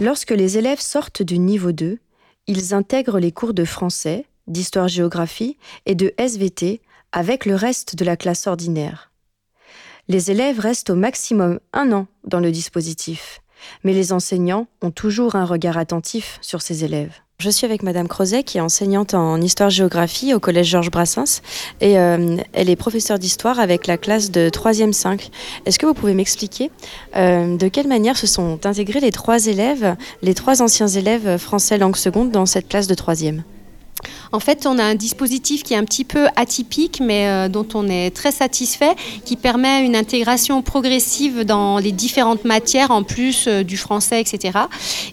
Lorsque 0.00 0.30
les 0.30 0.56
élèves 0.56 0.80
sortent 0.80 1.22
du 1.22 1.40
niveau 1.40 1.72
2, 1.72 1.98
ils 2.46 2.72
intègrent 2.72 3.18
les 3.18 3.32
cours 3.32 3.52
de 3.52 3.64
français, 3.64 4.26
d'histoire-géographie 4.46 5.56
et 5.86 5.96
de 5.96 6.14
SVT 6.18 6.82
avec 7.10 7.46
le 7.46 7.56
reste 7.56 7.96
de 7.96 8.04
la 8.04 8.16
classe 8.16 8.46
ordinaire. 8.46 9.09
Les 10.10 10.32
élèves 10.32 10.58
restent 10.58 10.90
au 10.90 10.96
maximum 10.96 11.60
un 11.72 11.92
an 11.92 12.08
dans 12.26 12.40
le 12.40 12.50
dispositif, 12.50 13.42
mais 13.84 13.92
les 13.92 14.12
enseignants 14.12 14.66
ont 14.82 14.90
toujours 14.90 15.36
un 15.36 15.44
regard 15.44 15.78
attentif 15.78 16.40
sur 16.40 16.62
ces 16.62 16.82
élèves. 16.82 17.12
Je 17.38 17.48
suis 17.48 17.64
avec 17.64 17.84
Madame 17.84 18.08
Crozet, 18.08 18.42
qui 18.42 18.58
est 18.58 18.60
enseignante 18.60 19.14
en 19.14 19.40
histoire-géographie 19.40 20.34
au 20.34 20.40
Collège 20.40 20.66
Georges 20.66 20.90
Brassens, 20.90 21.42
et 21.80 21.96
euh, 21.96 22.38
elle 22.52 22.70
est 22.70 22.74
professeure 22.74 23.20
d'histoire 23.20 23.60
avec 23.60 23.86
la 23.86 23.98
classe 23.98 24.32
de 24.32 24.48
3e 24.48 24.92
5. 24.92 25.30
Est-ce 25.64 25.78
que 25.78 25.86
vous 25.86 25.94
pouvez 25.94 26.14
m'expliquer 26.14 26.72
euh, 27.14 27.56
de 27.56 27.68
quelle 27.68 27.86
manière 27.86 28.16
se 28.16 28.26
sont 28.26 28.66
intégrés 28.66 28.98
les 28.98 29.12
trois 29.12 29.46
élèves, 29.46 29.94
les 30.22 30.34
trois 30.34 30.60
anciens 30.60 30.88
élèves 30.88 31.38
français 31.38 31.78
langue 31.78 31.94
seconde 31.94 32.32
dans 32.32 32.46
cette 32.46 32.66
classe 32.68 32.88
de 32.88 32.96
3e 32.96 33.42
En 34.32 34.40
fait, 34.40 34.66
on 34.66 34.78
a 34.78 34.84
un 34.84 34.94
dispositif 34.94 35.62
qui 35.62 35.74
est 35.74 35.76
un 35.76 35.84
petit 35.84 36.04
peu 36.04 36.26
atypique, 36.36 37.00
mais 37.04 37.26
euh, 37.28 37.48
dont 37.48 37.66
on 37.74 37.88
est 37.88 38.10
très 38.14 38.32
satisfait, 38.32 38.94
qui 39.24 39.36
permet 39.36 39.84
une 39.84 39.96
intégration 39.96 40.62
progressive 40.62 41.44
dans 41.44 41.78
les 41.78 41.92
différentes 41.92 42.44
matières, 42.44 42.90
en 42.90 43.02
plus 43.02 43.46
euh, 43.46 43.62
du 43.62 43.76
français, 43.76 44.20
etc. 44.20 44.58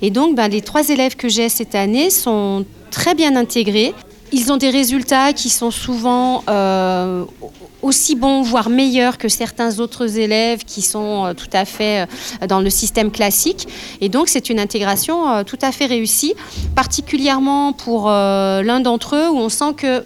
Et 0.02 0.12
donc, 0.12 0.36
ben, 0.36 0.48
les 0.48 0.62
trois 0.62 0.90
élèves 0.90 1.16
que 1.16 1.30
j'ai 1.30 1.50
cette 1.50 1.76
année 1.76 2.10
sont 2.10 2.66
très 2.92 3.16
bien 3.16 3.36
intégrés. 3.36 3.94
Ils 4.32 4.52
ont 4.52 4.58
des 4.58 4.70
résultats 4.70 5.32
qui 5.32 5.50
sont 5.50 5.72
souvent 5.72 6.44
euh, 6.50 7.24
aussi 7.82 8.16
bons, 8.16 8.42
voire 8.42 8.70
meilleurs 8.70 9.18
que 9.18 9.30
certains 9.30 9.80
autres 9.80 10.20
élèves 10.20 10.66
qui 10.66 10.82
sont 10.82 11.26
euh, 11.26 11.34
tout 11.34 11.50
à 11.54 11.64
fait 11.64 12.08
euh, 12.42 12.48
dans 12.48 12.60
le 12.60 12.70
système 12.70 13.10
classique. 13.10 13.68
Et 14.02 14.10
donc, 14.10 14.28
c'est 14.28 14.50
une 14.50 14.60
intégration 14.60 15.44
tout 15.46 15.60
à 15.62 15.72
fait 15.72 15.86
réussie, 15.86 16.34
particulièrement 16.76 17.72
pour 17.72 18.10
l'un 18.10 18.80
d'entre 18.80 19.16
eux 19.16 19.30
où 19.30 19.38
on 19.38 19.50
sent 19.50 19.74
que 19.78 20.04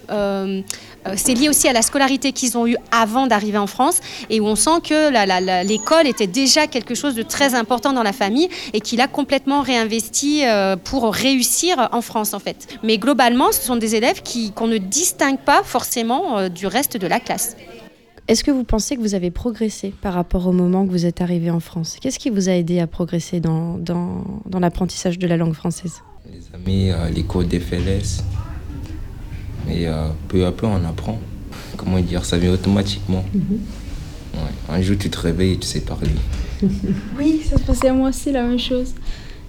c'est 1.16 1.34
lié 1.34 1.48
aussi 1.48 1.68
à 1.68 1.72
la 1.72 1.82
scolarité 1.82 2.32
qu'ils 2.32 2.56
ont 2.56 2.66
eue 2.66 2.76
avant 2.90 3.26
d'arriver 3.26 3.58
en 3.58 3.66
France 3.66 4.00
et 4.30 4.40
où 4.40 4.46
on 4.46 4.54
sent 4.56 4.80
que 4.84 5.10
la- 5.12 5.26
la- 5.26 5.40
la- 5.40 5.64
l'école 5.64 6.06
était 6.06 6.26
déjà 6.26 6.66
quelque 6.66 6.94
chose 6.94 7.14
de 7.14 7.22
très 7.22 7.54
important 7.54 7.92
dans 7.92 8.02
la 8.02 8.12
famille 8.12 8.48
et 8.72 8.80
qu'il 8.80 9.00
a 9.00 9.08
complètement 9.08 9.62
réinvesti 9.62 10.44
euh, 10.44 10.76
pour 10.76 11.12
réussir 11.12 11.88
en 11.92 12.00
France 12.02 12.34
en 12.34 12.38
fait. 12.38 12.68
Mais 12.82 12.98
globalement, 12.98 13.50
ce 13.52 13.62
sont 13.62 13.76
des 13.76 13.94
élèves 13.94 14.22
qui- 14.22 14.52
qu'on 14.52 14.68
ne 14.68 14.78
distingue 14.78 15.38
pas 15.38 15.62
forcément 15.64 16.38
euh, 16.38 16.48
du 16.48 16.66
reste 16.66 16.96
de 16.96 17.06
la 17.06 17.20
classe. 17.20 17.56
Est-ce 18.28 18.44
que 18.44 18.52
vous 18.52 18.62
pensez 18.62 18.94
que 18.96 19.00
vous 19.00 19.16
avez 19.16 19.32
progressé 19.32 19.92
par 20.00 20.14
rapport 20.14 20.46
au 20.46 20.52
moment 20.52 20.86
que 20.86 20.90
vous 20.92 21.06
êtes 21.06 21.20
arrivé 21.20 21.50
en 21.50 21.58
France? 21.58 21.96
Qu'est-ce 22.00 22.20
qui 22.20 22.30
vous 22.30 22.48
a 22.48 22.52
aidé 22.52 22.78
à 22.78 22.86
progresser 22.86 23.40
dans, 23.40 23.78
dans, 23.78 24.22
dans 24.46 24.60
l'apprentissage 24.60 25.18
de 25.18 25.26
la 25.26 25.36
langue 25.36 25.54
française? 25.54 25.94
Amis, 26.54 26.90
euh, 26.90 27.08
les 27.10 27.24
cours 27.24 27.42
d'FLS. 27.42 28.22
Et 29.70 29.88
euh, 29.88 30.08
peu 30.28 30.44
à 30.46 30.52
peu, 30.52 30.66
on 30.66 30.84
apprend. 30.84 31.18
Comment 31.76 32.00
dire, 32.00 32.24
ça 32.24 32.38
vient 32.38 32.52
automatiquement. 32.52 33.24
Ouais. 33.34 34.40
Un 34.74 34.80
jour, 34.82 34.96
tu 34.98 35.10
te 35.10 35.18
réveilles 35.18 35.54
et 35.54 35.58
tu 35.58 35.66
sais 35.66 35.80
parler. 35.80 36.10
Oui, 37.18 37.42
ça 37.44 37.58
se 37.58 37.62
passait 37.64 37.88
à 37.88 37.92
moi 37.92 38.10
aussi 38.10 38.30
la 38.30 38.44
même 38.44 38.58
chose. 38.58 38.94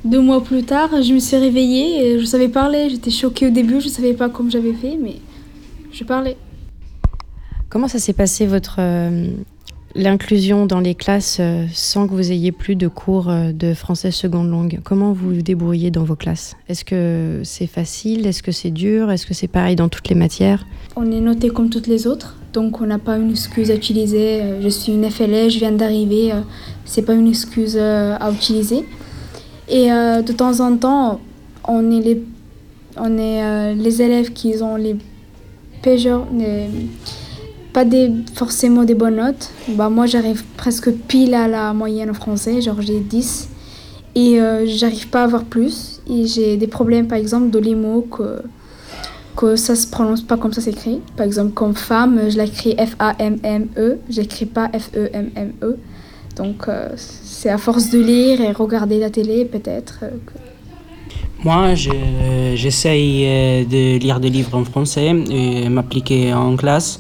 Deux 0.04 0.20
mois 0.20 0.44
plus 0.44 0.64
tard, 0.64 0.90
je 1.02 1.14
me 1.14 1.20
suis 1.20 1.38
réveillée 1.38 2.06
et 2.06 2.20
je 2.20 2.26
savais 2.26 2.50
parler. 2.50 2.90
J'étais 2.90 3.12
choquée 3.12 3.48
au 3.48 3.52
début, 3.52 3.80
je 3.80 3.86
ne 3.88 3.92
savais 3.92 4.14
pas 4.14 4.30
comment 4.30 4.50
j'avais 4.50 4.74
fait, 4.74 4.98
mais 5.02 5.18
je 5.92 6.04
parlais. 6.04 6.36
Comment 7.70 7.88
ça 7.88 8.00
s'est 8.00 8.14
passé 8.14 8.46
votre 8.46 8.78
euh, 8.80 9.28
l'inclusion 9.96 10.66
dans 10.66 10.80
les 10.80 10.96
classes 10.96 11.38
euh, 11.40 11.66
sans 11.74 12.08
que 12.08 12.14
vous 12.14 12.32
ayez 12.32 12.52
plus 12.52 12.76
de 12.76 12.88
cours 12.88 13.30
euh, 13.30 13.52
de 13.52 13.74
français 13.74 14.12
seconde 14.12 14.50
langue 14.50 14.80
Comment 14.84 15.14
vous 15.14 15.36
vous 15.36 15.42
débrouillez 15.42 15.92
dans 15.92 16.04
vos 16.04 16.16
classes? 16.16 16.56
Est-ce 16.68 16.84
que 16.84 17.42
c'est 17.44 17.68
facile? 17.68 18.26
Est-ce 18.26 18.42
que 18.42 18.52
c'est 18.52 18.72
dur? 18.72 19.12
Est-ce 19.12 19.26
que 19.26 19.34
c'est 19.34 19.48
pareil 19.48 19.76
dans 19.76 19.90
toutes 19.90 20.10
les 20.10 20.16
matières? 20.16 20.66
On 20.96 21.12
est 21.12 21.20
noté 21.20 21.50
comme 21.50 21.70
toutes 21.70 21.88
les 21.88 22.08
autres, 22.08 22.38
donc 22.54 22.82
on 22.82 22.86
n'a 22.86 23.00
pas 23.00 23.18
une 23.18 23.32
excuse 23.32 23.72
à 23.72 23.76
utiliser. 23.76 24.42
Euh, 24.42 24.62
Je 24.62 24.70
suis 24.70 24.94
une 24.94 25.10
FLA, 25.10 25.50
je 25.50 25.60
viens 25.60 25.72
d'arriver, 25.72 26.32
c'est 26.86 27.04
pas 27.04 27.14
une 27.14 27.28
excuse 27.28 27.78
à 27.78 28.32
utiliser. 28.32 28.86
Et 29.70 29.88
de 29.88 30.32
temps 30.34 30.60
en 30.60 30.76
temps, 30.76 31.22
on 31.68 31.90
est 31.90 32.18
les, 33.78 34.02
élèves 34.02 34.34
qui 34.34 34.54
ont 34.62 34.76
les 34.76 34.98
péjeurs, 35.82 36.28
pas 37.74 37.86
des, 37.86 38.12
forcément 38.36 38.84
des 38.84 38.94
bonnes 38.96 39.16
notes. 39.18 39.50
Bah, 39.70 39.90
moi, 39.90 40.06
j'arrive 40.06 40.44
presque 40.58 40.92
pile 40.92 41.34
à 41.34 41.48
la 41.48 41.74
moyenne 41.74 42.10
en 42.12 42.14
français, 42.14 42.62
genre 42.62 42.82
j'ai 42.82 43.00
10. 43.00 43.50
Et 44.16 44.40
euh, 44.40 44.66
j'arrive 44.68 45.08
pas 45.10 45.22
à 45.22 45.24
avoir 45.24 45.44
plus. 45.44 46.00
Et 46.10 46.26
j'ai 46.28 46.56
des 46.58 46.68
problèmes, 46.68 47.08
par 47.08 47.18
exemple, 47.18 47.50
de 47.50 47.60
les 47.60 47.74
mots 47.76 48.06
que, 48.10 48.42
que 49.36 49.56
ça 49.56 49.76
se 49.76 49.88
prononce 49.88 50.22
pas 50.22 50.38
comme 50.38 50.54
ça 50.54 50.62
s'écrit. 50.62 51.00
Par 51.18 51.26
exemple, 51.26 51.52
comme 51.54 51.74
femme, 51.74 52.20
je 52.30 52.38
l'écris 52.38 52.76
F-A-M-M-E, 52.78 53.98
j'écris 54.10 54.46
pas 54.46 54.70
F-E-M-M-E. 54.70 55.78
Donc, 56.36 56.68
euh, 56.68 56.90
c'est 56.96 57.50
à 57.50 57.58
force 57.58 57.90
de 57.90 58.00
lire 58.00 58.42
et 58.42 58.52
regarder 58.52 59.00
la 59.00 59.10
télé, 59.10 59.46
peut-être. 59.46 60.00
euh, 60.04 60.10
Moi, 61.44 61.76
je- 61.76 62.54
j'essaye 62.56 63.66
de 63.66 63.98
lire 63.98 64.20
des 64.20 64.30
livres 64.30 64.56
en 64.58 64.64
français 64.64 65.12
et 65.30 65.70
m'appliquer 65.70 66.34
en 66.34 66.56
classe, 66.56 67.00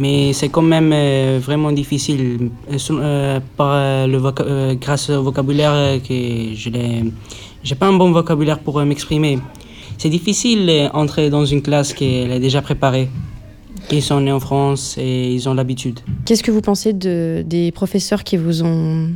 mais 0.00 0.32
c'est 0.32 0.48
quand 0.48 0.62
même 0.62 0.92
euh, 0.94 1.38
vraiment 1.40 1.72
difficile 1.72 2.50
euh, 2.72 2.78
euh, 2.90 3.40
par, 3.56 4.08
le 4.08 4.74
grâce 4.76 5.10
au 5.10 5.22
vocabulaire 5.22 6.00
que 6.02 6.54
je 6.54 6.70
n'ai 6.70 7.04
j'ai 7.62 7.74
pas 7.74 7.86
un 7.86 7.92
bon 7.92 8.10
vocabulaire 8.10 8.58
pour 8.58 8.82
m'exprimer. 8.82 9.38
C'est 9.98 10.08
difficile 10.08 10.88
d'entrer 10.94 11.28
dans 11.28 11.44
une 11.44 11.60
classe 11.60 11.92
qui 11.92 12.06
est 12.06 12.40
déjà 12.40 12.62
préparée. 12.62 13.10
Ils 13.92 14.02
sont 14.02 14.20
nés 14.22 14.32
en 14.32 14.40
France 14.40 14.96
et 14.96 15.34
ils 15.34 15.46
ont 15.46 15.52
l'habitude. 15.52 16.00
Qu'est-ce 16.24 16.42
que 16.42 16.50
vous 16.50 16.62
pensez 16.62 16.94
de, 16.94 17.44
des 17.46 17.70
professeurs 17.70 18.24
qui 18.24 18.38
vous 18.38 18.62
ont 18.62 19.10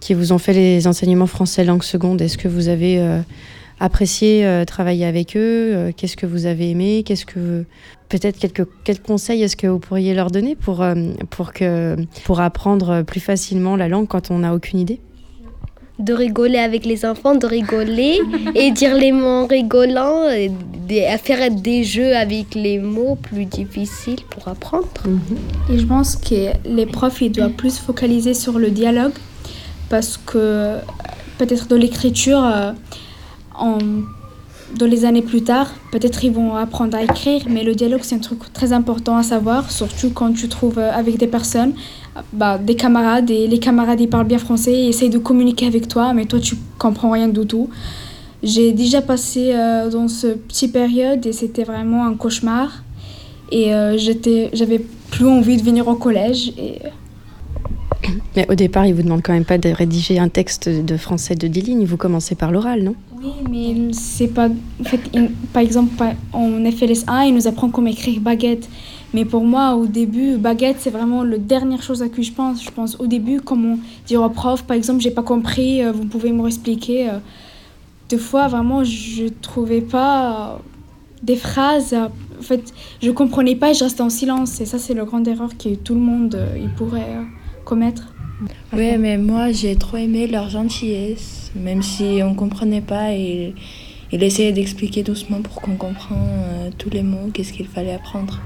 qui 0.00 0.14
vous 0.14 0.32
ont 0.32 0.38
fait 0.38 0.54
les 0.54 0.86
enseignements 0.86 1.26
français 1.26 1.62
langue 1.62 1.82
seconde? 1.82 2.22
Est-ce 2.22 2.38
que 2.38 2.48
vous 2.48 2.68
avez 2.68 3.20
apprécié 3.80 4.64
travailler 4.66 5.04
avec 5.04 5.36
eux? 5.36 5.92
Qu'est-ce 5.94 6.16
que 6.16 6.24
vous 6.24 6.46
avez 6.46 6.70
aimé? 6.70 7.02
Qu'est-ce 7.04 7.26
que 7.26 7.66
peut-être 8.08 8.38
quelques 8.38 8.66
quels 8.84 9.00
conseils 9.00 9.42
est-ce 9.42 9.56
que 9.56 9.66
vous 9.66 9.78
pourriez 9.78 10.14
leur 10.14 10.30
donner 10.30 10.56
pour 10.56 10.82
euh, 10.82 10.94
pour 11.30 11.52
que 11.52 11.96
pour 12.24 12.40
apprendre 12.40 13.02
plus 13.02 13.20
facilement 13.20 13.76
la 13.76 13.88
langue 13.88 14.06
quand 14.08 14.30
on 14.30 14.38
n'a 14.40 14.54
aucune 14.54 14.78
idée? 14.80 15.00
De 15.98 16.12
rigoler 16.12 16.58
avec 16.58 16.86
les 16.86 17.04
enfants, 17.04 17.34
de 17.34 17.44
rigoler 17.46 18.20
et 18.54 18.70
dire 18.70 18.94
les 18.94 19.10
mots 19.10 19.26
en 19.42 19.46
rigolant, 19.48 20.28
et 20.30 20.48
faire 21.20 21.50
des 21.50 21.82
jeux 21.82 22.14
avec 22.16 22.54
les 22.54 22.78
mots 22.78 23.16
plus 23.20 23.46
difficiles 23.46 24.20
pour 24.30 24.46
apprendre. 24.46 24.86
Et 25.68 25.76
je 25.76 25.84
pense 25.84 26.14
que 26.14 26.52
les 26.68 26.86
profs 26.86 27.20
ils 27.20 27.32
doivent 27.32 27.50
plus 27.64 27.78
focaliser 27.78 28.32
sur 28.34 28.60
le 28.60 28.70
dialogue 28.70 29.12
parce 29.88 30.16
que 30.16 30.76
peut-être 31.36 31.66
de 31.66 31.74
l'écriture, 31.74 32.44
euh, 32.44 32.72
en- 33.58 33.78
dans 34.76 34.86
les 34.86 35.04
années 35.04 35.22
plus 35.22 35.42
tard, 35.42 35.72
peut-être 35.92 36.24
ils 36.24 36.32
vont 36.32 36.54
apprendre 36.54 36.96
à 36.96 37.02
écrire, 37.02 37.42
mais 37.48 37.64
le 37.64 37.74
dialogue 37.74 38.00
c'est 38.02 38.16
un 38.16 38.20
truc 38.20 38.52
très 38.52 38.72
important 38.72 39.16
à 39.16 39.22
savoir, 39.22 39.70
surtout 39.70 40.10
quand 40.10 40.32
tu 40.32 40.48
trouves 40.48 40.78
euh, 40.78 40.92
avec 40.92 41.16
des 41.16 41.26
personnes, 41.26 41.72
euh, 42.16 42.20
bah, 42.32 42.58
des 42.58 42.74
camarades, 42.74 43.30
et 43.30 43.46
les 43.46 43.58
camarades 43.58 44.00
ils 44.00 44.08
parlent 44.08 44.26
bien 44.26 44.38
français, 44.38 44.72
ils 44.72 44.88
essayent 44.88 45.10
de 45.10 45.18
communiquer 45.18 45.66
avec 45.66 45.88
toi, 45.88 46.12
mais 46.12 46.26
toi 46.26 46.38
tu 46.40 46.56
comprends 46.78 47.10
rien 47.10 47.28
du 47.28 47.46
tout. 47.46 47.68
J'ai 48.42 48.72
déjà 48.72 49.02
passé 49.02 49.52
euh, 49.52 49.90
dans 49.90 50.06
ce 50.06 50.28
petit 50.28 50.68
période 50.68 51.26
et 51.26 51.32
c'était 51.32 51.64
vraiment 51.64 52.06
un 52.06 52.14
cauchemar. 52.14 52.84
Et 53.50 53.72
j'avais 53.96 54.78
plus 55.10 55.26
envie 55.26 55.56
de 55.56 55.62
venir 55.62 55.88
au 55.88 55.94
collège. 55.94 56.52
Et 56.58 56.80
Mais 58.36 58.46
au 58.50 58.54
départ, 58.54 58.86
ils 58.86 58.94
vous 58.94 59.02
demandent 59.02 59.22
quand 59.22 59.32
même 59.32 59.44
pas 59.44 59.58
de 59.58 59.68
rédiger 59.68 60.18
un 60.18 60.28
texte 60.28 60.68
de 60.68 60.96
français 60.96 61.34
de 61.34 61.46
10 61.46 61.60
lignes. 61.62 61.84
Vous 61.84 61.96
commencez 61.96 62.34
par 62.34 62.50
l'oral, 62.52 62.82
non? 62.82 62.94
Oui, 63.16 63.32
mais 63.50 63.92
c'est 63.92 64.28
pas. 64.28 64.48
En 64.80 64.84
fait, 64.84 65.00
par 65.52 65.62
exemple, 65.62 65.90
en 66.32 66.50
FLS1, 66.62 67.28
il 67.28 67.34
nous 67.34 67.46
apprend 67.48 67.68
comment 67.68 67.88
écrire 67.88 68.20
baguette. 68.20 68.68
Mais 69.14 69.24
pour 69.24 69.42
moi, 69.44 69.74
au 69.74 69.86
début, 69.86 70.36
baguette, 70.36 70.76
c'est 70.80 70.90
vraiment 70.90 71.22
la 71.24 71.38
dernière 71.38 71.82
chose 71.82 72.02
à 72.02 72.08
que 72.08 72.22
je 72.22 72.32
pense. 72.32 72.62
Je 72.62 72.70
pense 72.70 73.00
au 73.00 73.06
début, 73.06 73.40
comment 73.40 73.78
dire 74.06 74.22
au 74.22 74.28
prof, 74.28 74.62
par 74.64 74.76
exemple, 74.76 75.00
j'ai 75.00 75.10
pas 75.10 75.22
compris, 75.22 75.82
euh, 75.82 75.92
vous 75.92 76.04
pouvez 76.04 76.30
me 76.32 76.46
expliquer. 76.46 77.08
euh. 77.08 77.18
Deux 78.10 78.18
fois, 78.18 78.48
vraiment, 78.48 78.84
je 78.84 79.28
trouvais 79.42 79.80
pas 79.80 80.54
euh, 80.54 80.58
des 81.22 81.36
phrases. 81.36 81.94
En 81.94 82.42
fait, 82.42 82.72
je 83.02 83.10
comprenais 83.10 83.56
pas 83.56 83.70
et 83.70 83.74
je 83.74 83.84
restais 83.84 84.02
en 84.02 84.10
silence. 84.10 84.60
Et 84.60 84.66
ça, 84.66 84.78
c'est 84.78 84.94
la 84.94 85.04
grande 85.04 85.26
erreur 85.26 85.50
que 85.58 85.74
tout 85.74 85.94
le 85.94 86.00
monde 86.00 86.38
il 86.56 86.68
pourrait 86.70 87.16
commettre. 87.68 88.14
Oui, 88.72 88.96
mais 88.98 89.18
moi 89.18 89.52
j'ai 89.52 89.76
trop 89.76 89.98
aimé 89.98 90.26
leur 90.26 90.48
gentillesse, 90.48 91.50
même 91.54 91.82
si 91.82 92.20
on 92.22 92.34
comprenait 92.34 92.80
pas 92.80 93.12
et 93.12 93.54
il 94.10 94.22
essayait 94.22 94.52
d'expliquer 94.52 95.02
doucement 95.02 95.42
pour 95.42 95.60
qu'on 95.60 95.76
comprenne 95.76 96.16
euh, 96.18 96.70
tous 96.78 96.88
les 96.88 97.02
mots, 97.02 97.30
qu'est-ce 97.32 97.52
qu'il 97.52 97.68
fallait 97.68 97.92
apprendre. 97.92 98.40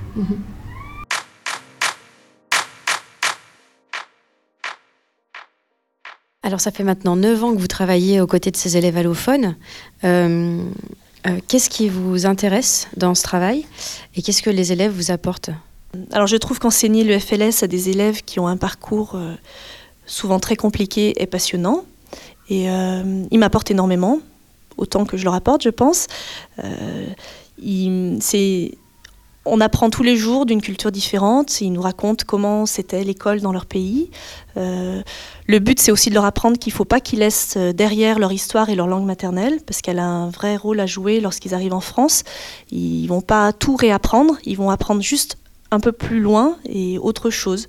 Alors, 6.42 6.60
ça 6.60 6.72
fait 6.72 6.82
maintenant 6.82 7.14
9 7.14 7.44
ans 7.44 7.54
que 7.54 7.60
vous 7.60 7.68
travaillez 7.68 8.20
aux 8.20 8.26
côtés 8.26 8.50
de 8.50 8.56
ces 8.56 8.76
élèves 8.76 8.96
allophones. 8.96 9.54
Euh, 10.02 10.60
euh, 11.28 11.38
qu'est-ce 11.46 11.70
qui 11.70 11.88
vous 11.88 12.26
intéresse 12.26 12.88
dans 12.96 13.14
ce 13.14 13.22
travail 13.22 13.64
et 14.16 14.22
qu'est-ce 14.22 14.42
que 14.42 14.50
les 14.50 14.72
élèves 14.72 14.90
vous 14.90 15.12
apportent? 15.12 15.50
Alors 16.10 16.26
je 16.26 16.36
trouve 16.36 16.58
qu'enseigner 16.58 17.04
le 17.04 17.18
FLS 17.18 17.62
à 17.62 17.66
des 17.66 17.90
élèves 17.90 18.22
qui 18.22 18.40
ont 18.40 18.46
un 18.46 18.56
parcours 18.56 19.12
euh, 19.14 19.34
souvent 20.06 20.40
très 20.40 20.56
compliqué 20.56 21.12
et 21.22 21.26
passionnant, 21.26 21.84
et 22.48 22.68
euh, 22.70 23.24
ils 23.30 23.38
m'apportent 23.38 23.70
énormément, 23.70 24.20
autant 24.76 25.04
que 25.04 25.16
je 25.16 25.24
leur 25.24 25.34
apporte, 25.34 25.62
je 25.62 25.70
pense. 25.70 26.06
Euh, 26.62 27.06
on 29.44 29.60
apprend 29.60 29.90
tous 29.90 30.04
les 30.04 30.16
jours 30.16 30.46
d'une 30.46 30.62
culture 30.62 30.92
différente. 30.92 31.60
Ils 31.60 31.72
nous 31.72 31.82
racontent 31.82 32.24
comment 32.26 32.64
c'était 32.64 33.02
l'école 33.02 33.40
dans 33.40 33.50
leur 33.50 33.66
pays. 33.66 34.08
Euh, 34.56 35.02
le 35.48 35.58
but, 35.58 35.80
c'est 35.80 35.90
aussi 35.90 36.10
de 36.10 36.14
leur 36.14 36.24
apprendre 36.24 36.58
qu'il 36.58 36.72
ne 36.72 36.76
faut 36.76 36.84
pas 36.84 37.00
qu'ils 37.00 37.18
laissent 37.18 37.56
derrière 37.56 38.20
leur 38.20 38.32
histoire 38.32 38.68
et 38.68 38.76
leur 38.76 38.86
langue 38.86 39.04
maternelle, 39.04 39.58
parce 39.66 39.80
qu'elle 39.80 39.98
a 39.98 40.06
un 40.06 40.30
vrai 40.30 40.56
rôle 40.56 40.78
à 40.78 40.86
jouer 40.86 41.20
lorsqu'ils 41.20 41.54
arrivent 41.54 41.74
en 41.74 41.80
France. 41.80 42.22
Ils 42.70 43.08
vont 43.08 43.20
pas 43.20 43.52
tout 43.52 43.74
réapprendre, 43.74 44.36
ils 44.44 44.56
vont 44.56 44.70
apprendre 44.70 45.02
juste 45.02 45.38
un 45.72 45.80
peu 45.80 45.90
plus 45.90 46.20
loin 46.20 46.56
et 46.68 46.98
autre 46.98 47.30
chose. 47.30 47.66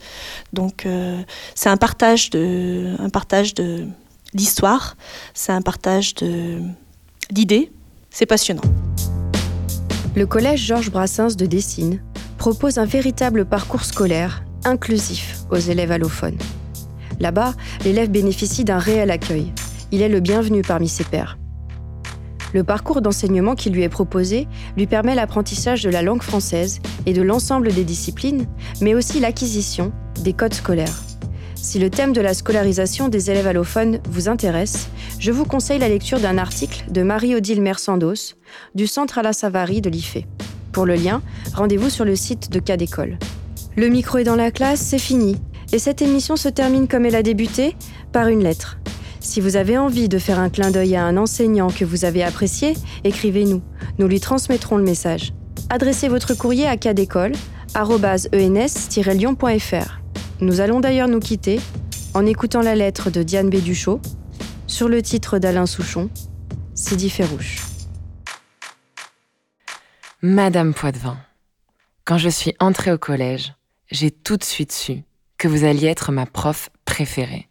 Donc, 0.51 0.85
euh, 0.85 1.19
c'est 1.55 1.69
un 1.69 1.77
partage 1.77 2.29
de, 2.29 3.87
d'histoire, 4.33 4.95
c'est 5.33 5.51
un 5.51 5.61
partage 5.61 6.13
de 6.15 6.59
d'idées. 7.31 7.71
C'est 8.11 8.27
passionnant. 8.27 8.61
Le 10.15 10.27
collège 10.27 10.63
Georges 10.63 10.91
Brassens 10.91 11.35
de 11.35 11.47
Dessine 11.47 11.99
propose 12.37 12.77
un 12.77 12.85
véritable 12.85 13.45
parcours 13.45 13.85
scolaire 13.85 14.43
inclusif 14.65 15.39
aux 15.49 15.57
élèves 15.57 15.91
allophones. 15.91 16.37
Là-bas, 17.19 17.53
l'élève 17.83 18.11
bénéficie 18.11 18.63
d'un 18.63 18.77
réel 18.77 19.09
accueil. 19.09 19.51
Il 19.91 20.01
est 20.01 20.09
le 20.09 20.19
bienvenu 20.19 20.61
parmi 20.61 20.87
ses 20.89 21.03
pairs. 21.03 21.37
Le 22.53 22.63
parcours 22.63 23.01
d'enseignement 23.01 23.55
qui 23.55 23.71
lui 23.71 23.81
est 23.81 23.89
proposé 23.89 24.47
lui 24.77 24.85
permet 24.85 25.15
l'apprentissage 25.15 25.81
de 25.81 25.89
la 25.89 26.03
langue 26.03 26.21
française 26.21 26.79
et 27.07 27.13
de 27.13 27.23
l'ensemble 27.23 27.73
des 27.73 27.83
disciplines, 27.83 28.45
mais 28.79 28.93
aussi 28.93 29.19
l'acquisition 29.19 29.91
des 30.21 30.33
codes 30.33 30.53
scolaires. 30.53 31.01
Si 31.55 31.79
le 31.79 31.89
thème 31.89 32.13
de 32.13 32.21
la 32.21 32.33
scolarisation 32.33 33.07
des 33.07 33.31
élèves 33.31 33.47
allophones 33.47 33.99
vous 34.09 34.29
intéresse, 34.29 34.89
je 35.17 35.31
vous 35.31 35.45
conseille 35.45 35.79
la 35.79 35.87
lecture 35.87 36.19
d'un 36.19 36.37
article 36.37 36.83
de 36.91 37.01
Marie-Odile 37.01 37.61
Mersandos 37.61 38.35
du 38.75 38.85
Centre 38.85 39.17
à 39.17 39.23
la 39.23 39.33
Savary 39.33 39.81
de 39.81 39.89
l'IFE. 39.89 40.25
Pour 40.73 40.85
le 40.85 40.95
lien, 40.95 41.21
rendez-vous 41.55 41.89
sur 41.89 42.05
le 42.05 42.15
site 42.15 42.51
de 42.51 42.59
Cas 42.59 42.77
d'école. 42.77 43.17
Le 43.75 43.87
micro 43.87 44.19
est 44.19 44.23
dans 44.23 44.35
la 44.35 44.51
classe, 44.51 44.81
c'est 44.81 44.99
fini. 44.99 45.37
Et 45.71 45.79
cette 45.79 46.03
émission 46.03 46.35
se 46.35 46.49
termine 46.49 46.87
comme 46.87 47.05
elle 47.05 47.15
a 47.15 47.23
débuté, 47.23 47.75
par 48.11 48.27
une 48.27 48.43
lettre. 48.43 48.77
Si 49.23 49.39
vous 49.39 49.55
avez 49.55 49.77
envie 49.77 50.09
de 50.09 50.19
faire 50.19 50.37
un 50.37 50.49
clin 50.49 50.69
d'œil 50.69 50.97
à 50.97 51.05
un 51.05 51.15
enseignant 51.15 51.69
que 51.69 51.85
vous 51.85 52.03
avez 52.03 52.23
apprécié, 52.23 52.73
écrivez-nous. 53.05 53.61
Nous 53.97 54.07
lui 54.07 54.19
transmettrons 54.19 54.77
le 54.77 54.83
message. 54.83 55.33
Adressez 55.69 56.09
votre 56.09 56.33
courrier 56.33 56.67
à 56.67 56.75
cadécole, 56.75 57.31
lyon.fr. 57.73 60.01
Nous 60.41 60.59
allons 60.59 60.79
d'ailleurs 60.81 61.07
nous 61.07 61.21
quitter 61.21 61.61
en 62.13 62.25
écoutant 62.25 62.61
la 62.61 62.75
lettre 62.75 63.09
de 63.09 63.23
Diane 63.23 63.49
Béduchot 63.49 64.01
sur 64.67 64.89
le 64.89 65.01
titre 65.01 65.39
d'Alain 65.39 65.67
Souchon, 65.67 66.09
Sidi 66.75 67.09
Ferrouche. 67.09 67.61
Madame 70.21 70.73
Poitvin, 70.73 71.17
quand 72.03 72.17
je 72.17 72.29
suis 72.29 72.55
entrée 72.59 72.91
au 72.91 72.97
collège, 72.97 73.53
j'ai 73.89 74.11
tout 74.11 74.35
de 74.35 74.43
suite 74.43 74.73
su 74.73 75.03
que 75.37 75.47
vous 75.47 75.63
alliez 75.63 75.87
être 75.87 76.11
ma 76.11 76.25
prof 76.25 76.69
préférée. 76.83 77.47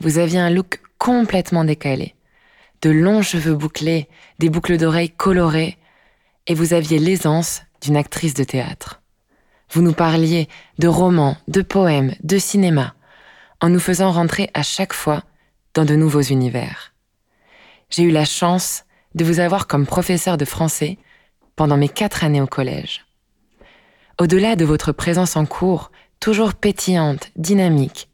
Vous 0.00 0.18
aviez 0.18 0.38
un 0.38 0.50
look 0.50 0.80
complètement 0.98 1.64
décalé, 1.64 2.14
de 2.80 2.90
longs 2.90 3.22
cheveux 3.22 3.54
bouclés, 3.54 4.08
des 4.38 4.48
boucles 4.48 4.78
d'oreilles 4.78 5.10
colorées, 5.10 5.76
et 6.46 6.54
vous 6.54 6.72
aviez 6.72 6.98
l'aisance 6.98 7.62
d'une 7.82 7.96
actrice 7.96 8.34
de 8.34 8.44
théâtre. 8.44 9.02
Vous 9.72 9.82
nous 9.82 9.92
parliez 9.92 10.48
de 10.78 10.88
romans, 10.88 11.36
de 11.48 11.62
poèmes, 11.62 12.14
de 12.22 12.38
cinéma, 12.38 12.94
en 13.60 13.68
nous 13.68 13.78
faisant 13.78 14.10
rentrer 14.10 14.50
à 14.54 14.62
chaque 14.62 14.94
fois 14.94 15.22
dans 15.74 15.84
de 15.84 15.94
nouveaux 15.94 16.22
univers. 16.22 16.94
J'ai 17.90 18.02
eu 18.02 18.10
la 18.10 18.24
chance 18.24 18.84
de 19.14 19.24
vous 19.24 19.38
avoir 19.38 19.66
comme 19.66 19.86
professeur 19.86 20.38
de 20.38 20.44
français 20.44 20.98
pendant 21.56 21.76
mes 21.76 21.88
quatre 21.88 22.24
années 22.24 22.40
au 22.40 22.46
collège. 22.46 23.04
Au-delà 24.18 24.56
de 24.56 24.64
votre 24.64 24.92
présence 24.92 25.36
en 25.36 25.46
cours, 25.46 25.90
toujours 26.20 26.54
pétillante, 26.54 27.30
dynamique, 27.36 28.09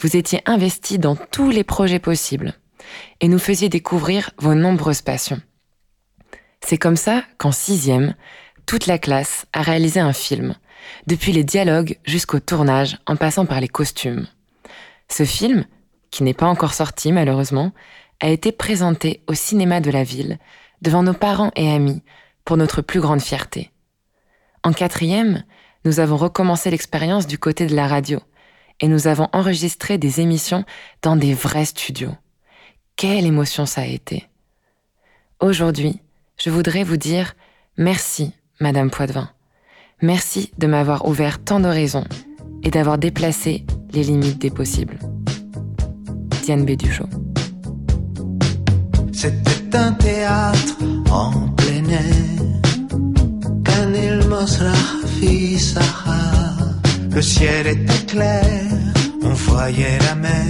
vous 0.00 0.16
étiez 0.16 0.42
investi 0.46 0.98
dans 0.98 1.16
tous 1.16 1.50
les 1.50 1.64
projets 1.64 1.98
possibles 1.98 2.54
et 3.20 3.28
nous 3.28 3.38
faisiez 3.38 3.68
découvrir 3.68 4.30
vos 4.38 4.54
nombreuses 4.54 5.02
passions. 5.02 5.40
C'est 6.60 6.78
comme 6.78 6.96
ça 6.96 7.22
qu'en 7.38 7.52
sixième, 7.52 8.14
toute 8.66 8.86
la 8.86 8.98
classe 8.98 9.46
a 9.52 9.62
réalisé 9.62 10.00
un 10.00 10.12
film 10.12 10.54
depuis 11.06 11.32
les 11.32 11.44
dialogues 11.44 11.98
jusqu'au 12.04 12.40
tournage 12.40 12.98
en 13.06 13.16
passant 13.16 13.46
par 13.46 13.60
les 13.60 13.68
costumes. 13.68 14.26
Ce 15.08 15.24
film, 15.24 15.64
qui 16.10 16.22
n'est 16.22 16.34
pas 16.34 16.46
encore 16.46 16.74
sorti 16.74 17.12
malheureusement, 17.12 17.72
a 18.20 18.28
été 18.28 18.52
présenté 18.52 19.22
au 19.26 19.34
cinéma 19.34 19.80
de 19.80 19.90
la 19.90 20.04
ville, 20.04 20.38
devant 20.82 21.02
nos 21.02 21.14
parents 21.14 21.52
et 21.56 21.70
amis, 21.70 22.02
pour 22.44 22.56
notre 22.56 22.82
plus 22.82 23.00
grande 23.00 23.20
fierté. 23.20 23.70
En 24.64 24.72
quatrième, 24.72 25.44
nous 25.84 26.00
avons 26.00 26.16
recommencé 26.16 26.70
l'expérience 26.70 27.26
du 27.26 27.38
côté 27.38 27.66
de 27.66 27.76
la 27.76 27.86
radio, 27.86 28.20
et 28.80 28.88
nous 28.88 29.06
avons 29.06 29.28
enregistré 29.32 29.98
des 29.98 30.20
émissions 30.20 30.64
dans 31.02 31.16
des 31.16 31.34
vrais 31.34 31.64
studios. 31.64 32.14
Quelle 32.96 33.26
émotion 33.26 33.66
ça 33.66 33.82
a 33.82 33.86
été. 33.86 34.26
Aujourd'hui, 35.40 36.00
je 36.36 36.50
voudrais 36.50 36.84
vous 36.84 36.96
dire 36.96 37.34
merci, 37.76 38.32
Madame 38.60 38.90
Poitvin. 38.90 39.30
Merci 40.02 40.52
de 40.58 40.66
m'avoir 40.66 41.06
ouvert 41.06 41.42
tant 41.42 41.60
d'horizons 41.60 42.06
et 42.62 42.70
d'avoir 42.70 42.98
déplacé 42.98 43.64
les 43.92 44.02
limites 44.02 44.38
des 44.38 44.50
possibles. 44.50 44.98
Diane 46.42 46.64
Béduchot. 46.64 47.08
C'était 49.12 49.76
un 49.76 49.92
théâtre 49.92 50.78
en 51.10 51.48
plein 51.50 51.88
air. 51.88 52.38
Le 57.14 57.22
ciel 57.22 57.66
était 57.66 58.06
clair, 58.06 58.44
on 59.22 59.34
voyait 59.34 59.98
la 60.08 60.14
mer. 60.14 60.46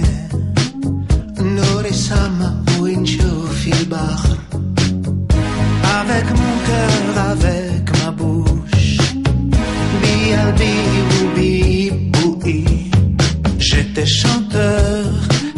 Norisama 1.41 2.53
Avec 5.99 6.25
mon 6.39 6.55
cœur, 6.67 7.25
avec 7.31 8.03
ma 8.03 8.11
bouche 8.11 8.59
J'étais 13.59 14.05
chanteur, 14.05 15.05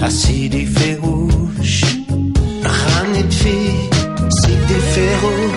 assis 0.01 0.49
des 0.49 0.65
férouches. 0.65 1.85
Rani 2.63 3.23
de 3.23 3.33
fille, 3.33 3.89
si 4.29 4.47
des 4.67 4.83
férouches. 4.95 5.50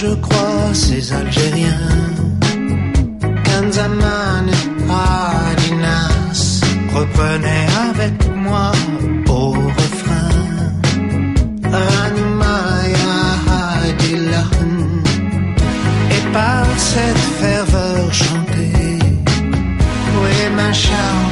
Je 0.00 0.14
crois, 0.16 0.74
ces 0.74 1.12
Algériens. 1.12 1.90
Kanzaman, 3.44 4.46
Adinas, 4.88 6.60
reprenaient 6.94 7.68
avec 7.90 8.14
moi 8.36 8.72
au 9.28 9.50
refrain. 9.78 10.30
Et 16.14 16.32
par 16.32 16.66
cette 16.76 17.24
ferveur 17.40 18.12
chantée, 18.12 18.98
oui, 20.20 20.36
ma 20.56 20.72
chère, 20.72 21.25